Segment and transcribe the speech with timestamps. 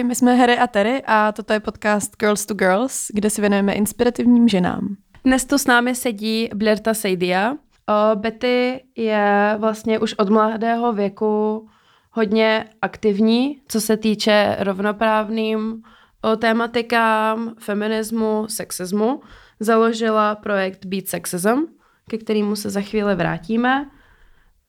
[0.00, 3.40] Ahoj, my jsme Harry a Terry a toto je podcast Girls to Girls, kde si
[3.40, 4.96] věnujeme inspirativním ženám.
[5.24, 7.54] Dnes tu s námi sedí Blerta Seidia.
[8.14, 11.68] Betty je vlastně už od mladého věku
[12.10, 15.82] hodně aktivní, co se týče rovnoprávným
[16.38, 19.20] tématikám, feminismu, sexismu.
[19.60, 21.58] Založila projekt Beat Sexism,
[22.10, 23.90] ke kterému se za chvíli vrátíme.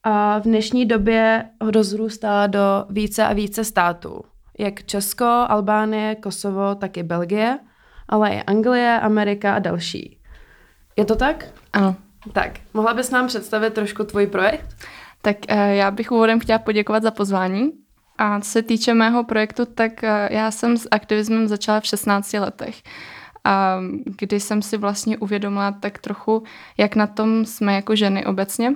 [0.03, 4.21] A v dnešní době ho rozrůstá do více a více států
[4.61, 7.59] jak Česko, Albánie, Kosovo, tak i Belgie,
[8.09, 10.17] ale i Anglie, Amerika a další.
[10.97, 11.45] Je to tak?
[11.73, 11.95] Ano.
[12.33, 14.75] Tak, mohla bys nám představit trošku tvůj projekt?
[15.21, 17.71] Tak eh, já bych úvodem chtěla poděkovat za pozvání.
[18.17, 22.33] A co se týče mého projektu, tak eh, já jsem s aktivismem začala v 16
[22.33, 22.81] letech.
[23.43, 26.43] A kdy jsem si vlastně uvědomila tak trochu,
[26.77, 28.75] jak na tom jsme jako ženy obecně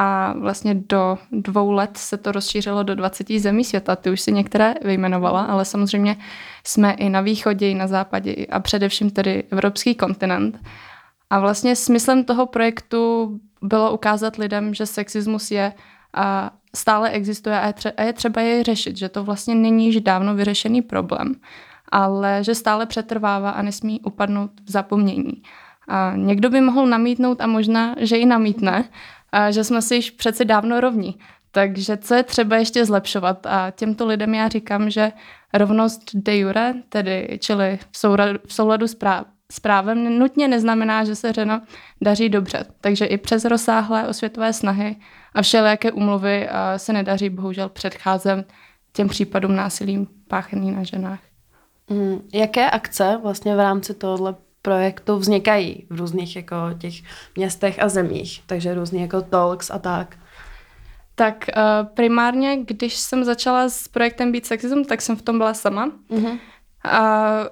[0.00, 3.96] a vlastně do dvou let se to rozšířilo do 20 zemí světa.
[3.96, 6.16] Ty už si některé vyjmenovala, ale samozřejmě
[6.64, 10.60] jsme i na východě, i na západě a především tedy evropský kontinent.
[11.30, 13.30] A vlastně smyslem toho projektu
[13.62, 15.72] bylo ukázat lidem, že sexismus je
[16.14, 20.82] a stále existuje a je, třeba jej řešit, že to vlastně není již dávno vyřešený
[20.82, 21.34] problém,
[21.92, 25.42] ale že stále přetrvává a nesmí upadnout v zapomnění.
[25.88, 28.84] A někdo by mohl namítnout a možná, že i namítne,
[29.32, 31.18] a že jsme si již přeci dávno rovní.
[31.50, 33.46] Takže co je třeba ještě zlepšovat?
[33.46, 35.12] A těmto lidem já říkám, že
[35.54, 41.04] rovnost de jure, tedy čili v souladu, v souladu s, práv, s právem, nutně neznamená,
[41.04, 41.60] že se řeno
[42.00, 42.64] daří dobře.
[42.80, 44.96] Takže i přes rozsáhlé osvětové snahy
[45.34, 48.46] a všelijaké umluvy se nedaří bohužel předcházet
[48.92, 51.20] těm případům násilím páchaný na ženách.
[51.90, 56.94] Mm, jaké akce vlastně v rámci tohohle projektu vznikají v různých jako těch
[57.36, 60.16] městech a zemích, takže různý jako talks a tak.
[61.14, 65.54] Tak uh, primárně, když jsem začala s projektem Beat Sexism, tak jsem v tom byla
[65.54, 65.86] sama.
[65.86, 66.38] Mm-hmm.
[66.84, 67.48] A uh,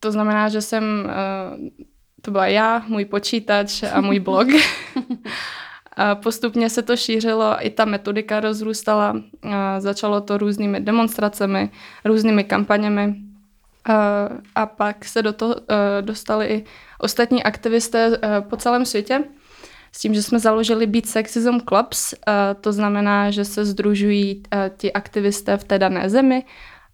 [0.00, 1.84] to znamená, že jsem, uh,
[2.22, 4.48] to byla já, můj počítač a můj blog.
[5.96, 11.70] a postupně se to šířilo, i ta metodika rozrůstala, uh, začalo to různými demonstracemi,
[12.04, 13.25] různými kampaněmi
[14.54, 16.64] a pak se do toho e, dostali i
[16.98, 19.24] ostatní aktivisté e, po celém světě
[19.92, 22.16] s tím, že jsme založili Beat Sexism Clubs, e,
[22.60, 24.42] to znamená, že se združují
[24.76, 26.44] ti aktivisté v té dané zemi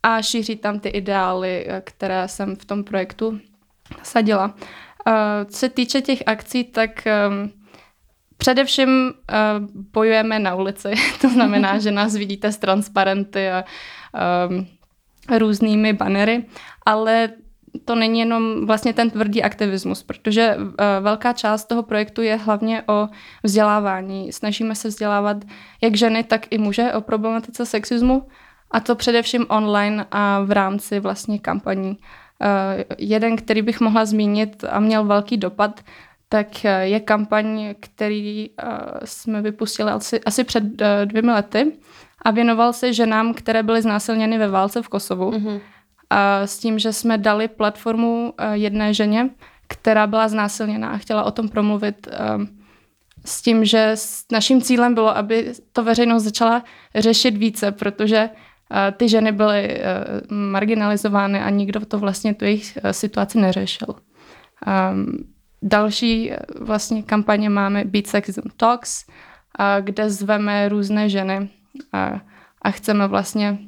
[0.02, 3.40] a šíří tam ty ideály, které jsem v tom projektu
[4.02, 4.54] sadila.
[5.46, 6.90] Co se týče těch akcí, tak
[8.36, 9.12] především
[9.92, 13.64] bojujeme na ulici, to znamená, že nás vidíte s transparenty a
[15.38, 16.44] různými banery,
[16.86, 17.30] ale
[17.84, 22.82] to není jenom vlastně ten tvrdý aktivismus, protože eh, velká část toho projektu je hlavně
[22.86, 23.08] o
[23.42, 24.32] vzdělávání.
[24.32, 25.36] Snažíme se vzdělávat
[25.82, 28.28] jak ženy, tak i muže o problematice sexismu
[28.70, 31.98] a to především online a v rámci vlastně kampaní.
[32.42, 35.80] Eh, jeden, který bych mohla zmínit a měl velký dopad,
[36.28, 38.50] tak eh, je kampaň, který
[39.04, 40.64] jsme vypustili asi, asi před
[41.04, 41.72] dvěmi lety
[42.22, 45.30] a věnoval se ženám, které byly znásilněny ve válce v Kosovu.
[45.30, 45.60] Mm-hmm.
[46.14, 49.30] A s tím, že jsme dali platformu eh, jedné ženě,
[49.68, 52.48] která byla znásilněná a chtěla o tom promluvit ehm,
[53.24, 53.94] s tím, že
[54.32, 56.64] naším cílem bylo, aby to veřejnost začala
[56.94, 59.84] řešit více, protože eh, ty ženy byly eh,
[60.34, 63.94] marginalizovány a nikdo to vlastně tu jejich situaci neřešil.
[64.66, 65.06] Ehm,
[65.62, 69.04] další vlastně kampaně máme Beat Sexism Talks,
[69.80, 71.48] kde zveme různé ženy
[72.62, 73.58] a chceme vlastně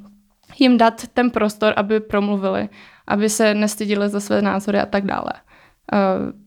[0.59, 2.69] jim dát ten prostor, aby promluvili,
[3.07, 5.31] aby se nestydili za své názory a tak dále.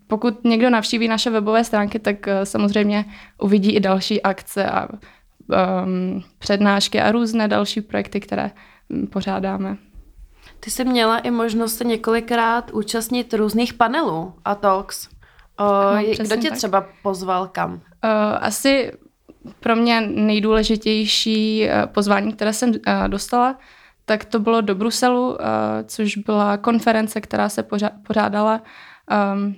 [0.06, 3.04] Pokud někdo navštíví naše webové stránky, tak e, samozřejmě
[3.42, 8.50] uvidí i další akce a um, přednášky a různé další projekty, které
[9.10, 9.76] pořádáme.
[10.60, 15.08] Ty jsi měla i možnost se několikrát účastnit různých panelů a talks.
[15.58, 15.64] O,
[15.94, 16.58] no, kdo tě tak.
[16.58, 17.72] třeba pozval kam?
[17.72, 17.80] Uh,
[18.40, 18.92] asi
[19.60, 23.58] pro mě nejdůležitější eh, pozvání, které jsem eh, dostala,
[24.08, 25.44] tak to bylo do Bruselu, eh,
[25.84, 27.64] což byla konference, která se
[28.06, 28.62] pořádala
[29.10, 29.54] ehm,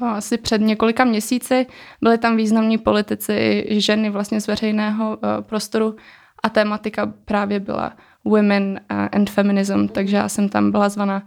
[0.00, 1.66] asi před několika měsíci.
[2.02, 5.96] Byly tam významní politici, ženy vlastně z veřejného prostoru
[6.42, 7.92] a tématika právě byla
[8.24, 11.22] Women and Feminism, takže já jsem tam byla zvaná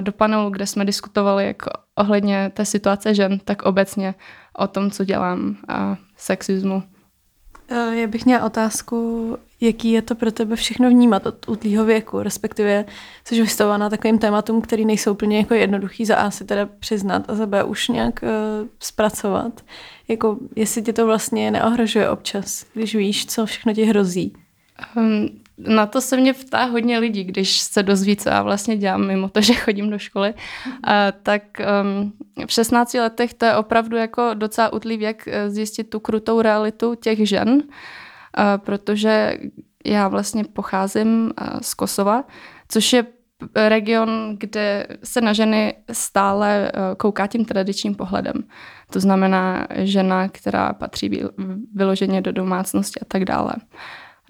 [0.00, 1.62] do panelu, kde jsme diskutovali jak
[1.94, 4.14] ohledně té situace žen, tak obecně
[4.58, 6.82] o tom, co dělám a sexismu.
[7.68, 12.22] Eh, já bych měla otázku, jaký je to pro tebe všechno vnímat od útlýho věku,
[12.22, 12.84] respektive
[13.24, 17.34] jsi vystavovaná takovým tématům, který nejsou úplně jako jednoduchý za A si teda přiznat a
[17.34, 19.64] za B už nějak uh, zpracovat.
[20.08, 24.32] Jako, jestli tě to vlastně neohrožuje občas, když víš, co všechno ti hrozí.
[24.96, 29.06] Um, na to se mě ptá hodně lidí, když se dozví, co já vlastně dělám,
[29.06, 30.34] mimo to, že chodím do školy.
[30.84, 31.42] A, tak
[31.82, 32.12] um,
[32.46, 36.94] v 16 letech to je opravdu jako docela utlý věk eh, zjistit tu krutou realitu
[36.94, 37.62] těch žen,
[38.34, 39.38] a, protože
[39.86, 42.24] já vlastně pocházím z Kosova,
[42.68, 43.06] což je
[43.54, 48.34] region, kde se na ženy stále kouká tím tradičním pohledem.
[48.90, 51.22] To znamená žena, která patří
[51.74, 53.52] vyloženě do domácnosti a tak dále.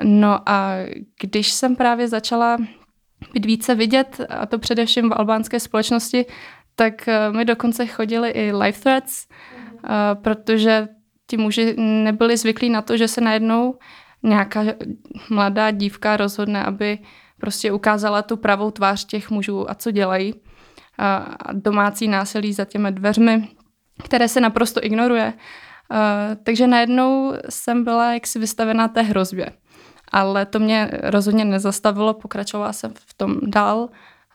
[0.02, 0.75] No a
[1.20, 2.56] když jsem právě začala
[3.32, 6.26] být více vidět, a to především v albánské společnosti,
[6.76, 9.79] tak eh, mi dokonce chodili i live threads, mm.
[10.23, 10.88] protože
[11.26, 13.79] ti muži nebyli zvyklí na to, že se najednou
[14.23, 14.64] nějaká
[15.31, 16.99] mladá dívka rozhodne, aby
[17.40, 20.35] prostě ukázala tu pravou tvář těch mužů a co dělají.
[20.99, 23.49] A domácí násilí za těmi dveřmi,
[24.05, 25.32] které se naprosto ignoruje.
[26.43, 29.52] takže najednou jsem byla jaksi vystavená té hrozbě
[30.14, 33.88] ale to mě rozhodně nezastavilo, pokračovala jsem v tom dál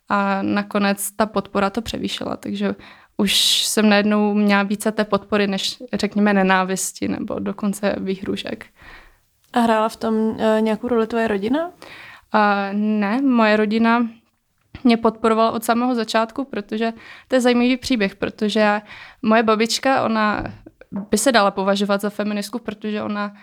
[0.10, 2.76] a nakonec ta podpora to převýšila, takže
[3.18, 8.66] už jsem najednou měla více té podpory, než řekněme nenávisti nebo dokonce výhrušek.
[9.54, 11.68] A hrála v tom uh, nějakou roli tvoje rodina?
[11.68, 11.72] Uh,
[12.74, 14.08] ne, moje rodina
[14.84, 16.94] mě podporovala od samého začátku, protože
[17.28, 18.82] to je zajímavý příběh, protože
[19.22, 20.44] moje babička, ona
[20.92, 23.34] by se dala považovat za feministku, protože ona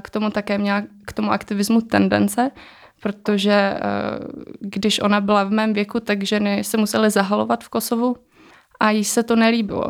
[0.00, 2.50] k tomu také měla k tomu aktivismu tendence,
[3.02, 3.80] protože eh,
[4.60, 8.16] když ona byla v mém věku, tak ženy se musely zahalovat v Kosovu
[8.80, 9.86] a jí se to nelíbilo.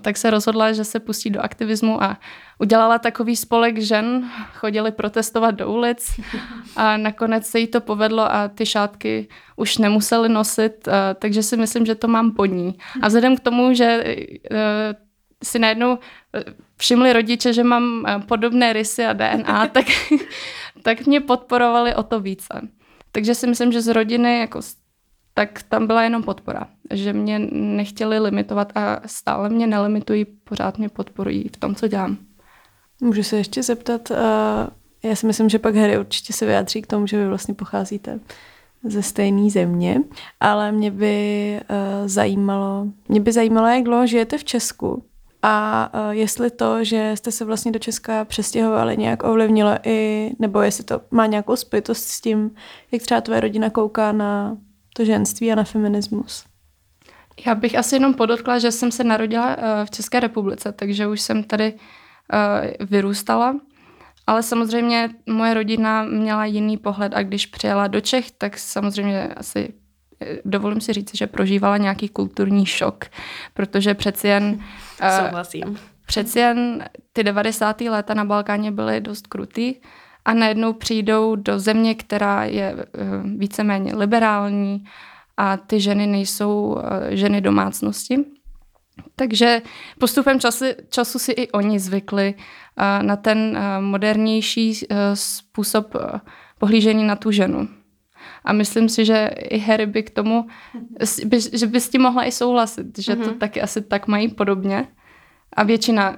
[0.00, 2.18] Tak se rozhodla, že se pustí do aktivismu a
[2.58, 6.20] udělala takový spolek žen, chodili protestovat do ulic
[6.76, 11.56] a nakonec se jí to povedlo a ty šátky už nemuseli nosit, eh, takže si
[11.56, 12.78] myslím, že to mám pod ní.
[13.02, 14.04] A vzhledem k tomu, že
[14.50, 14.94] eh,
[15.42, 15.98] si najednou
[16.34, 16.44] eh,
[16.76, 19.86] všimli rodiče, že mám eh, podobné rysy a DNA, tak,
[20.82, 22.68] tak mě podporovali o to více.
[23.12, 24.60] Takže si myslím, že z rodiny jako
[25.34, 26.68] tak tam byla jenom podpora.
[26.92, 32.16] Že mě nechtěli limitovat a stále mě nelimitují, pořád mě podporují v tom, co dělám.
[33.00, 34.16] Můžu se ještě zeptat, uh,
[35.02, 38.20] já si myslím, že pak Harry určitě se vyjádří k tomu, že vy vlastně pocházíte
[38.84, 40.00] ze stejné země,
[40.40, 45.04] ale mě by uh, zajímalo, mě by zajímalo, jak dlouho žijete v Česku
[45.46, 50.60] a uh, jestli to, že jste se vlastně do Česka přestěhovali, nějak ovlivnilo i, nebo
[50.60, 52.50] jestli to má nějakou spojitost s tím,
[52.92, 54.56] jak třeba tvoje rodina kouká na
[54.96, 56.44] to ženství a na feminismus.
[57.46, 61.20] Já bych asi jenom podotkla, že jsem se narodila uh, v České republice, takže už
[61.20, 63.60] jsem tady uh, vyrůstala.
[64.26, 69.74] Ale samozřejmě moje rodina měla jiný pohled a když přijela do Čech, tak samozřejmě asi
[70.44, 73.04] dovolím si říct, že prožívala nějaký kulturní šok,
[73.54, 74.60] protože přeci jen...
[75.00, 75.78] Eh, Souhlasím.
[76.06, 77.80] Přeci jen ty 90.
[77.80, 79.74] léta na Balkáně byly dost krutý
[80.24, 82.86] a najednou přijdou do země, která je eh,
[83.36, 84.84] víceméně liberální
[85.36, 88.24] a ty ženy nejsou eh, ženy domácnosti.
[89.16, 89.62] Takže
[89.98, 92.34] postupem času, času si i oni zvykli
[93.02, 95.94] na ten modernější způsob
[96.58, 97.68] pohlížení na tu ženu.
[98.44, 100.46] A myslím si, že i Harry by k tomu,
[101.24, 103.24] by, že by s tím mohla i souhlasit, že mm-hmm.
[103.24, 103.38] to mhm.
[103.38, 104.88] taky asi tak mají podobně.
[105.52, 106.16] A většina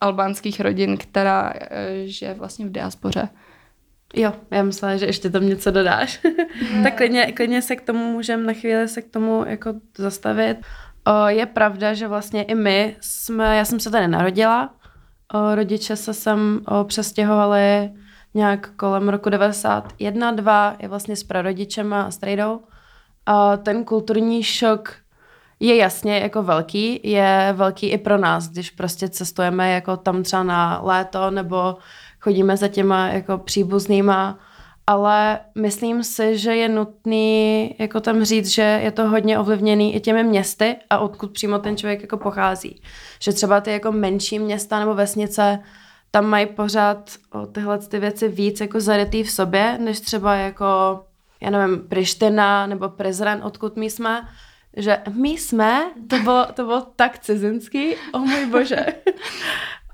[0.00, 3.28] albánských rodin, která eh, žije vlastně v diaspoře.
[4.14, 6.20] Jo, já myslela, že ještě tam něco dodáš.
[6.82, 10.56] tak klidně, klidně se k tomu můžeme na chvíli se k tomu jako zastavit.
[11.06, 14.74] O, je pravda, že vlastně i my jsme, já jsem se tady narodila,
[15.34, 17.90] o, rodiče se sem o, přestěhovali
[18.34, 22.60] nějak kolem roku 91, 2 je vlastně s prarodičem a strejdou.
[23.26, 24.94] A ten kulturní šok
[25.60, 30.42] je jasně jako velký, je velký i pro nás, když prostě cestujeme jako tam třeba
[30.42, 31.76] na léto nebo
[32.20, 34.38] chodíme za těma jako příbuznýma,
[34.86, 40.00] ale myslím si, že je nutný jako tam říct, že je to hodně ovlivněný i
[40.00, 42.82] těmi městy a odkud přímo ten člověk jako pochází.
[43.20, 45.58] Že třeba ty jako menší města nebo vesnice
[46.14, 51.00] tam mají pořád o tyhle ty věci víc jako zarytý v sobě, než třeba jako,
[51.40, 54.28] já nevím, Priština nebo Prizren, odkud my jsme,
[54.76, 58.86] že my jsme, to bylo, to bylo tak cizinský, o oh můj bože.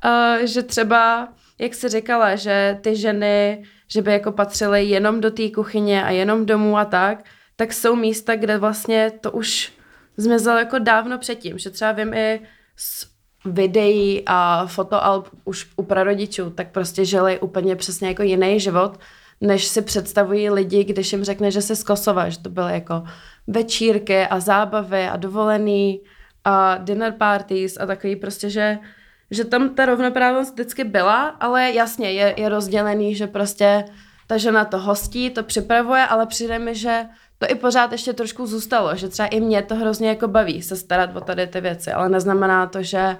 [0.04, 5.30] uh, že třeba, jak jsi říkala, že ty ženy, že by jako patřily jenom do
[5.30, 7.24] té kuchyně a jenom domů a tak,
[7.56, 9.72] tak jsou místa, kde vlastně to už
[10.16, 12.40] zmizelo jako dávno předtím, že třeba vím i
[12.76, 13.09] z
[13.44, 19.00] videí a fotoalb už u prarodičů, tak prostě žili úplně přesně jako jiný život,
[19.40, 23.02] než si představují lidi, když jim řekne, že se z Kosova, že to byly jako
[23.46, 26.00] večírky a zábavy a dovolený
[26.44, 28.78] a dinner parties a takový prostě, že,
[29.30, 33.84] že tam ta rovnoprávnost vždycky byla, ale jasně je, je rozdělený, že prostě
[34.26, 37.04] ta žena to hostí, to připravuje, ale přijde mi, že
[37.40, 40.76] to i pořád ještě trošku zůstalo, že třeba i mě to hrozně jako baví se
[40.76, 43.16] starat o tady ty věci, ale neznamená to, že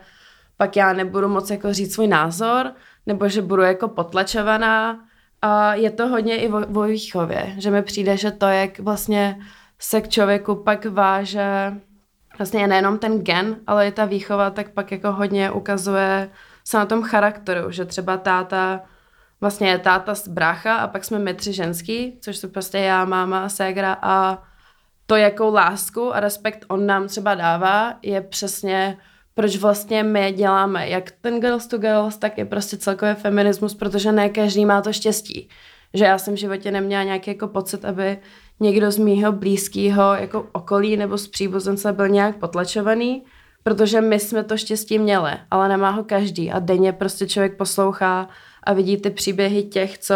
[0.56, 2.72] pak já nebudu moc jako říct svůj názor,
[3.06, 5.00] nebo že budu jako potlačovaná.
[5.42, 9.40] A je to hodně i o, o výchově, že mi přijde, že to, jak vlastně
[9.78, 11.72] se k člověku pak váže
[12.38, 16.30] vlastně je nejenom ten gen, ale i ta výchova, tak pak jako hodně ukazuje
[16.64, 18.80] se na tom charakteru, že třeba táta
[19.40, 23.49] vlastně táta z brácha a pak jsme my tři ženský, což jsou prostě já, máma
[23.49, 24.42] ségra a
[25.06, 28.97] to, jakou lásku a respekt on nám třeba dává, je přesně
[29.35, 34.12] proč vlastně my děláme jak ten Girls to Girls, tak je prostě celkově feminismus, protože
[34.12, 35.49] ne každý má to štěstí.
[35.94, 38.18] Že já jsem v životě neměla nějaký jako pocit, aby
[38.61, 43.25] někdo z mýho blízkého jako okolí nebo z příbuzence byl nějak potlačovaný,
[43.62, 48.28] protože my jsme to štěstí měli, ale nemá ho každý a denně prostě člověk poslouchá
[48.64, 50.14] a vidí ty příběhy těch, co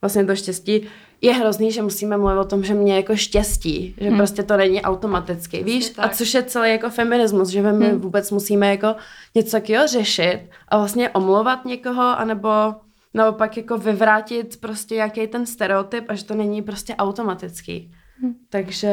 [0.00, 0.88] vlastně to štěstí
[1.20, 4.16] je hrozný, že musíme mluvit o tom, že mě jako štěstí, že hmm.
[4.16, 5.92] prostě to není automaticky, víš?
[5.98, 8.00] A což je celý jako feminismus, že my hmm.
[8.00, 8.96] vůbec musíme jako
[9.34, 12.48] něco takového řešit a vlastně omlouvat někoho, anebo
[13.14, 17.92] naopak jako vyvrátit prostě jaký ten stereotyp a že to není prostě automatický.
[18.22, 18.34] Hmm.
[18.50, 18.88] Takže...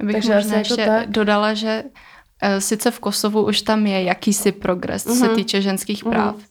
[0.00, 1.10] Já bych takže možná ještě tak.
[1.10, 5.34] dodala, že uh, sice v Kosovu už tam je jakýsi progres, co se mhm.
[5.34, 6.42] týče ženských práv, mm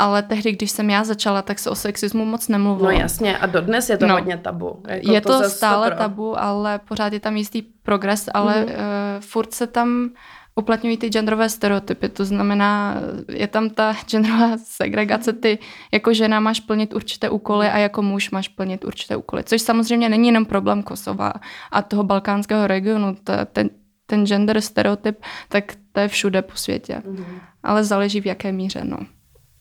[0.00, 2.90] ale tehdy, když jsem já začala, tak se o sexismu moc nemluvilo.
[2.92, 4.82] No jasně, a dodnes je to no, hodně tabu.
[4.88, 5.98] Jako je to, to stále stopro.
[5.98, 8.70] tabu, ale pořád je tam jistý progres, ale mm-hmm.
[8.70, 10.10] uh, furt se tam
[10.54, 12.96] uplatňují ty genderové stereotypy, to znamená,
[13.28, 15.58] je tam ta genderová segregace, ty
[15.92, 20.08] jako žena máš plnit určité úkoly a jako muž máš plnit určité úkoly, což samozřejmě
[20.08, 21.32] není jenom problém Kosova
[21.70, 23.70] a toho balkánského regionu, to, ten,
[24.06, 27.40] ten gender stereotyp, tak to je všude po světě, mm-hmm.
[27.62, 28.98] ale záleží v jaké míře, no.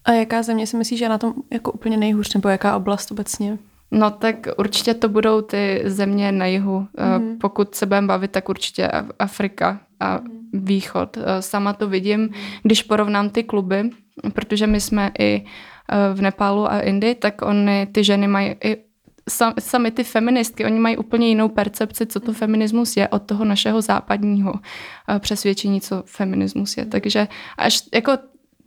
[0.05, 3.11] A jaká země si myslíš, že je na tom jako úplně nejhůř, nebo jaká oblast
[3.11, 3.57] obecně?
[3.91, 6.87] No tak určitě to budou ty země na jihu.
[6.97, 7.37] Mm-hmm.
[7.41, 8.87] Pokud se budeme bavit, tak určitě
[9.19, 10.29] Afrika a mm-hmm.
[10.53, 11.17] východ.
[11.17, 12.29] Eh, sama to vidím,
[12.63, 13.89] když porovnám ty kluby,
[14.33, 15.45] protože my jsme i
[15.91, 18.77] eh, v Nepálu a Indii, tak oni, ty ženy mají i
[19.59, 23.81] sami ty feministky, oni mají úplně jinou percepci, co to feminismus je od toho našeho
[23.81, 24.53] západního
[25.19, 26.85] přesvědčení, co feminismus je.
[26.85, 27.27] Takže
[27.57, 28.11] až jako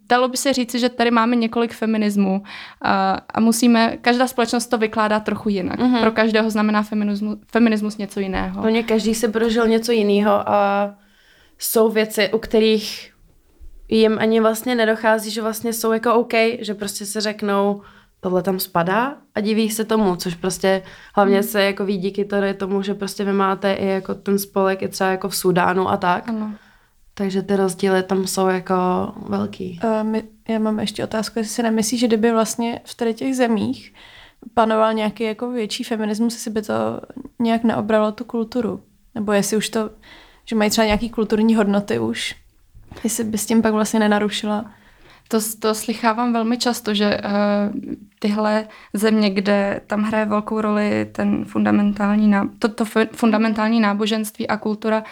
[0.08, 2.42] dalo by se říci, že tady máme několik feminismů
[2.82, 5.78] a, a musíme, každá společnost to vykládá trochu jinak.
[5.78, 6.00] Mm-hmm.
[6.00, 8.60] Pro každého znamená feminismus, feminismus něco jiného.
[8.60, 10.90] Hlavně každý se prožil něco jiného a
[11.58, 13.12] jsou věci, u kterých
[13.88, 17.82] jim ani vlastně nedochází, že vlastně jsou jako OK, že prostě se řeknou,
[18.20, 20.82] tohle tam spadá a diví se tomu, což prostě
[21.14, 21.42] hlavně mm.
[21.42, 25.10] se jako ví díky tomu, že prostě vy máte i jako ten spolek i třeba
[25.10, 26.28] jako v Sudánu a tak.
[26.28, 26.54] Ano.
[27.22, 28.74] Takže ty rozdíly tam jsou jako
[29.28, 29.80] velký.
[29.84, 33.36] Uh, my, já mám ještě otázku, jestli si nemyslíš, že kdyby vlastně v tady těch
[33.36, 33.94] zemích
[34.54, 37.00] panoval nějaký jako větší feminismus, jestli by to
[37.38, 38.80] nějak neobralo tu kulturu.
[39.14, 39.90] Nebo jestli už to,
[40.44, 42.34] že mají třeba nějaký kulturní hodnoty už,
[43.04, 44.70] jestli by s tím pak vlastně nenarušila.
[45.28, 51.44] To, to slychávám velmi často, že uh, tyhle země, kde tam hraje velkou roli ten
[51.44, 55.04] fundamentální, to, to fundamentální náboženství a kultura,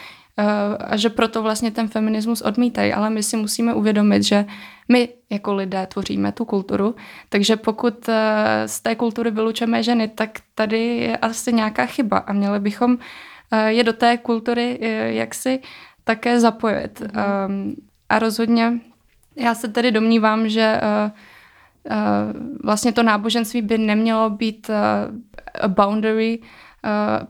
[0.78, 4.44] a že proto vlastně ten feminismus odmítají, ale my si musíme uvědomit, že
[4.88, 6.94] my jako lidé tvoříme tu kulturu,
[7.28, 12.32] takže pokud eh, z té kultury vylučeme ženy, tak tady je asi nějaká chyba a
[12.32, 12.98] měli bychom
[13.52, 15.60] eh, je do té kultury jaksi
[16.04, 17.00] také zapojit.
[17.00, 17.74] Mm-hmm.
[18.08, 18.80] A rozhodně
[19.36, 20.80] já se tedy domnívám, že
[22.64, 24.70] vlastně to náboženství by nemělo být
[25.60, 26.69] a boundary, Eh,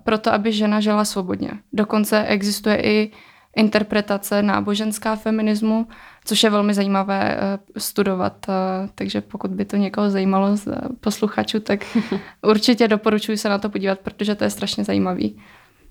[0.05, 1.51] proto, aby žena žila svobodně.
[1.73, 3.11] Dokonce existuje i
[3.57, 5.87] interpretace náboženská feminismu,
[6.25, 8.47] což je velmi zajímavé eh, studovat.
[8.49, 10.69] Eh, takže pokud by to někoho zajímalo z
[11.01, 11.81] posluchačů, tak
[12.43, 15.39] určitě doporučuji se na to podívat, protože to je strašně zajímavý.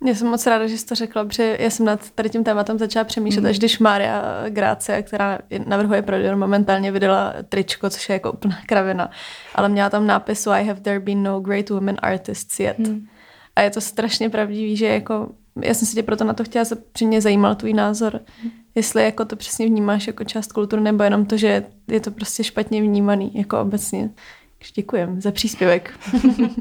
[0.06, 2.78] Já jsem moc ráda, že jsi to řekla, protože já jsem nad tady tím tématem
[2.78, 3.50] začala přemýšlet, mm.
[3.50, 9.10] až když Mária Grácia, která navrhuje Prodor, momentálně vydala tričko, což je jako úplná kravina,
[9.56, 12.80] ale měla tam nápis I have there been no great women artists yet.
[12.80, 13.08] Mm.
[13.60, 15.30] A je to strašně pravdivý, že jako,
[15.62, 16.66] já jsem se tě proto na to chtěla,
[16.98, 18.20] že mě zajímal tvůj názor,
[18.76, 22.44] jestli jako to přesně vnímáš jako část kultury, nebo jenom to, že je to prostě
[22.44, 24.10] špatně vnímaný, jako obecně.
[24.76, 26.00] Děkujem za příspěvek.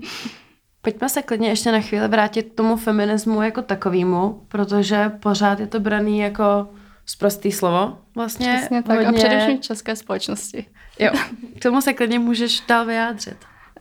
[0.83, 5.67] Pojďme se klidně ještě na chvíli vrátit k tomu feminismu jako takovému, protože pořád je
[5.67, 6.69] to braný jako
[7.07, 8.55] zprostý slovo vlastně.
[8.57, 9.09] Přesně tak hodně...
[9.09, 10.67] a především v české společnosti.
[10.99, 11.11] Jo,
[11.59, 13.37] k tomu se klidně můžeš dál vyjádřit.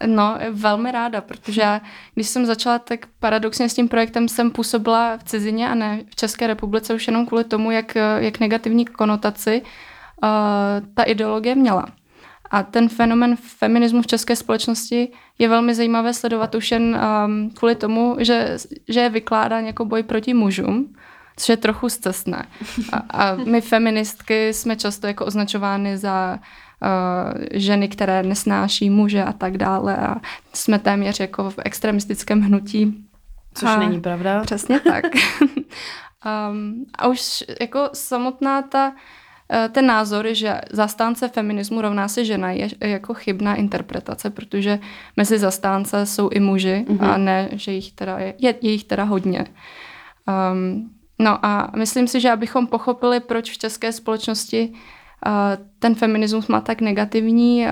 [0.06, 1.82] No, velmi ráda, protože já,
[2.14, 6.16] když jsem začala, tak paradoxně s tím projektem jsem působila v cizině a ne v
[6.16, 10.30] České republice už jenom kvůli tomu, jak, jak negativní konotaci uh,
[10.94, 11.86] ta ideologie měla.
[12.52, 17.76] A ten fenomen feminismu v české společnosti je velmi zajímavé sledovat už jen um, kvůli
[17.76, 20.96] tomu, že, že je vykládán jako boj proti mužům,
[21.38, 22.46] což je trochu zcestné.
[22.92, 26.40] A, a my feministky jsme často jako označovány za
[27.52, 30.16] ženy, které nesnáší muže a tak dále a
[30.54, 33.06] jsme téměř jako v extremistickém hnutí.
[33.54, 34.42] Což a, není pravda.
[34.42, 35.06] Přesně tak.
[36.52, 38.94] um, a už jako samotná ta
[39.52, 44.80] Eh, ten názor, že zastánce feminismu rovná se žena, je jako chybná interpretace, protože
[45.18, 47.10] mezi zastánce jsou i muži mm-hmm.
[47.10, 49.46] a ne, že jich teda je, je, je jich teda hodně.
[50.52, 54.78] Um, no a myslím si, že abychom pochopili, proč v české společnosti uh,
[55.80, 57.66] ten feminismus má tak negativní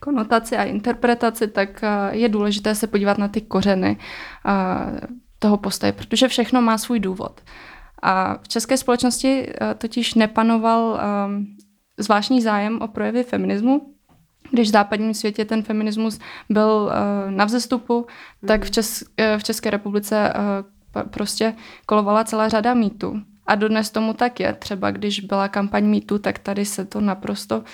[0.00, 3.98] konotaci a interpretaci, tak je důležité se podívat na ty kořeny
[5.38, 7.40] toho postoje, protože všechno má svůj důvod.
[8.02, 11.00] A v české společnosti totiž nepanoval
[11.98, 13.94] zvláštní zájem o projevy feminismu,
[14.50, 16.18] když v západním světě ten feminismus
[16.50, 16.92] byl
[17.30, 18.06] na vzestupu,
[18.46, 20.32] tak v, Čes, uh, v České republice
[21.10, 21.54] prostě
[21.86, 23.20] kolovala celá řada mýtů.
[23.46, 24.52] A dodnes tomu tak je.
[24.52, 27.64] Třeba když byla kampaň mýtu, tak tady se to naprosto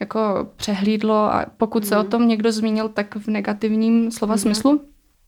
[0.00, 1.88] jako přehlídlo a pokud mm.
[1.88, 2.10] se o mhm.
[2.10, 4.38] tom někdo zmínil, tak v negativním slova mm.
[4.38, 4.80] smyslu.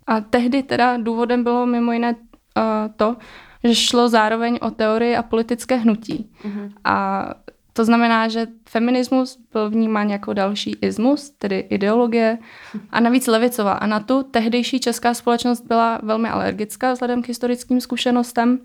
[0.07, 2.62] A tehdy teda důvodem bylo mimo jiné uh,
[2.97, 3.16] to,
[3.64, 6.30] že šlo zároveň o teorii a politické hnutí.
[6.45, 6.73] Mm-hmm.
[6.85, 7.26] A
[7.73, 12.38] to znamená, že feminismus byl vnímán jako další ismus, tedy ideologie,
[12.90, 13.73] a navíc levicová.
[13.73, 18.59] A na tu tehdejší česká společnost byla velmi alergická vzhledem k historickým zkušenostem.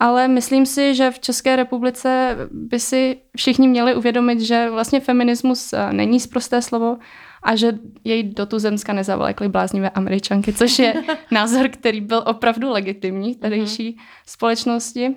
[0.00, 5.72] Ale myslím si, že v České republice by si všichni měli uvědomit, že vlastně feminismus
[5.72, 6.98] eh, není zprosté slovo
[7.42, 7.72] a že
[8.04, 10.94] jej do tuzemska nezavlekly bláznivé američanky, což je
[11.30, 14.00] názor, který byl opravdu legitimní v tehdejší mm-hmm.
[14.26, 15.16] společnosti.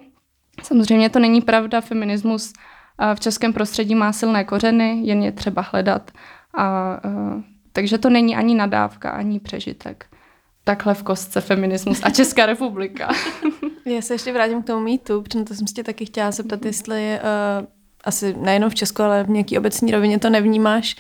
[0.63, 2.53] Samozřejmě to není pravda, feminismus
[3.15, 6.11] v českém prostředí má silné kořeny, jen je třeba hledat.
[6.53, 6.99] A, a,
[7.71, 10.05] takže to není ani nadávka, ani přežitek.
[10.63, 13.09] Takhle v kostce feminismus a Česká republika.
[13.85, 16.65] Já se ještě vrátím k tomu mýtu, protože to jsem si tě taky chtěla zeptat,
[16.65, 17.67] jestli uh,
[18.03, 20.95] asi nejenom v Česku, ale v nějaký obecní rovině to nevnímáš,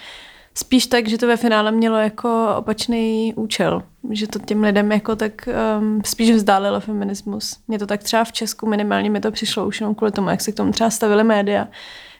[0.55, 3.83] Spíš tak, že to ve finále mělo jako opačný účel.
[4.11, 5.49] Že to těm lidem jako tak
[5.79, 7.59] um, spíš vzdálilo feminismus.
[7.67, 10.41] Mně to tak třeba v Česku minimálně mi to přišlo už jenom kvůli tomu, jak
[10.41, 11.67] se k tomu třeba stavili média.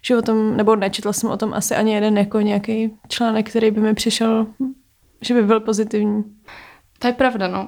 [0.01, 3.71] Že o tom, nebo nečetla jsem o tom asi ani jeden jako nějaký článek, který
[3.71, 4.47] by mi přišel,
[5.21, 6.23] že by byl pozitivní.
[7.03, 7.67] To je pravda, no.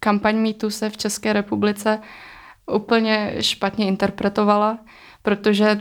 [0.00, 2.00] kampaň MeToo se v České republice
[2.72, 4.78] úplně špatně interpretovala,
[5.22, 5.80] protože uh,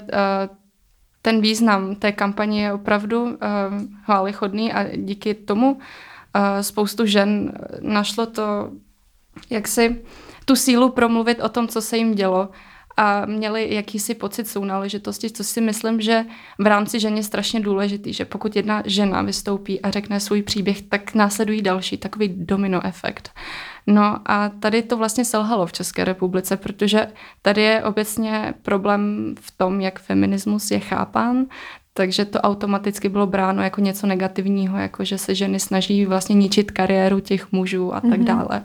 [1.22, 3.38] ten význam té kampaně je opravdu uh,
[4.04, 5.80] chválichodný a díky tomu
[6.62, 8.72] spoustu žen našlo to,
[9.50, 10.06] jak si
[10.46, 12.50] tu sílu promluvit o tom, co se jim dělo
[12.98, 16.26] a měli jakýsi pocit sounáležitosti, co si myslím, že
[16.60, 20.82] v rámci ženě je strašně důležitý, že pokud jedna žena vystoupí a řekne svůj příběh,
[20.82, 23.32] tak následují další, takový domino efekt.
[23.88, 27.08] No a tady to vlastně selhalo v České republice, protože
[27.42, 31.46] tady je obecně problém v tom, jak feminismus je chápán,
[31.94, 36.72] takže to automaticky bylo bráno jako něco negativního, jako že se ženy snaží vlastně ničit
[36.72, 38.24] kariéru těch mužů a tak mm-hmm.
[38.24, 38.64] dále.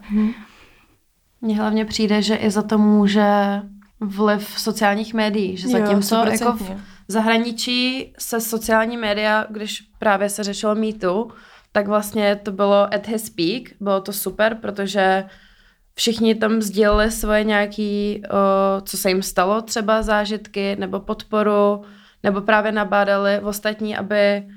[1.40, 3.62] Mně hlavně přijde, že i za to může
[4.02, 6.52] vliv sociálních médií, že zatímco jo, jako
[7.08, 11.30] v zahraničí se sociální média, když právě se řešilo mýtu,
[11.72, 15.24] tak vlastně to bylo at his peak, bylo to super, protože
[15.94, 21.82] všichni tam sdělili svoje nějaký, o, co se jim stalo, třeba zážitky nebo podporu,
[22.22, 24.48] nebo právě nabádali v ostatní, aby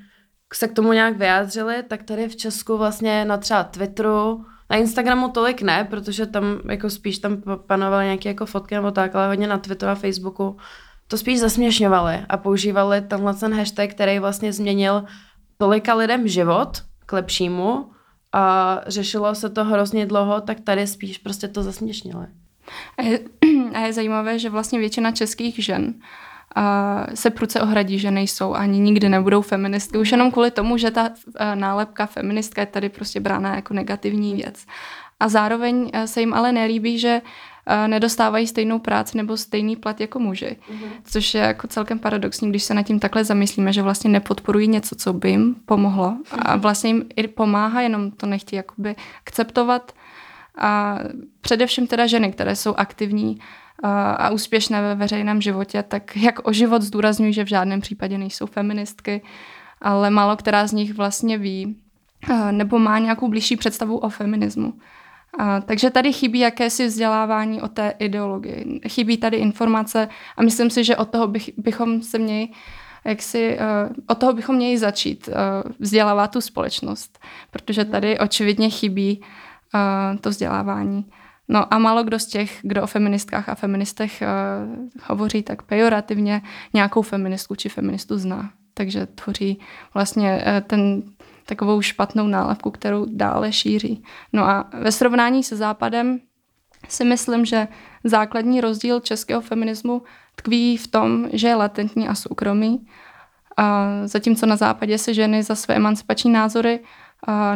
[0.53, 5.29] se k tomu nějak vyjádřili, tak tady v Česku vlastně na třeba Twitteru, na Instagramu
[5.29, 9.47] tolik ne, protože tam jako spíš tam panovaly nějaké jako fotky nebo tak, ale hodně
[9.47, 10.57] na Twitteru a Facebooku
[11.07, 15.05] to spíš zasměšňovali a používali tenhle ten hashtag, který vlastně změnil
[15.57, 17.91] tolika lidem život k lepšímu
[18.33, 22.27] a řešilo se to hrozně dlouho, tak tady spíš prostě to zasměšnili.
[22.97, 23.19] A je,
[23.73, 25.93] a je zajímavé, že vlastně většina českých žen
[26.55, 29.97] a se pruce ohradí, že nejsou ani nikdy nebudou feministky.
[29.97, 31.09] Už jenom kvůli tomu, že ta
[31.55, 34.65] nálepka feministka je tady prostě brána jako negativní věc.
[35.19, 37.21] A zároveň se jim ale nelíbí, že
[37.87, 40.57] nedostávají stejnou práci nebo stejný plat jako muži.
[40.69, 40.89] Mm-hmm.
[41.03, 44.95] Což je jako celkem paradoxní, když se nad tím takhle zamyslíme, že vlastně nepodporují něco,
[44.95, 46.41] co by jim pomohlo mm-hmm.
[46.41, 49.91] a vlastně jim i pomáhá, jenom to nechtějí jakoby akceptovat.
[50.57, 50.99] A
[51.41, 53.39] především teda ženy, které jsou aktivní
[53.83, 58.45] a úspěšné ve veřejném životě, tak jak o život zdůrazňují, že v žádném případě nejsou
[58.45, 59.21] feministky,
[59.81, 61.75] ale málo která z nich vlastně ví
[62.51, 64.73] nebo má nějakou blížší představu o feminismu.
[65.39, 68.79] A, takže tady chybí jakési vzdělávání o té ideologii.
[68.87, 70.07] Chybí tady informace
[70.37, 72.47] a myslím si, že od toho bych, bychom se měli
[73.05, 77.19] jak si uh, od toho bychom měli začít uh, vzdělávat tu společnost,
[77.51, 81.05] protože tady očividně chybí uh, to vzdělávání.
[81.47, 86.41] No a málo kdo z těch, kdo o feministkách a feministech uh, hovoří tak pejorativně,
[86.73, 88.49] nějakou feministku či feministu zná.
[88.73, 89.59] Takže tvoří
[89.93, 91.03] vlastně uh, ten
[91.45, 94.03] takovou špatnou nálepku, kterou dále šíří.
[94.33, 96.19] No a ve srovnání se Západem
[96.89, 97.67] si myslím, že
[98.03, 100.01] základní rozdíl českého feminismu
[100.35, 102.87] tkví v tom, že je latentní a soukromý.
[103.57, 106.79] A zatímco na západě se ženy za své emancipační názory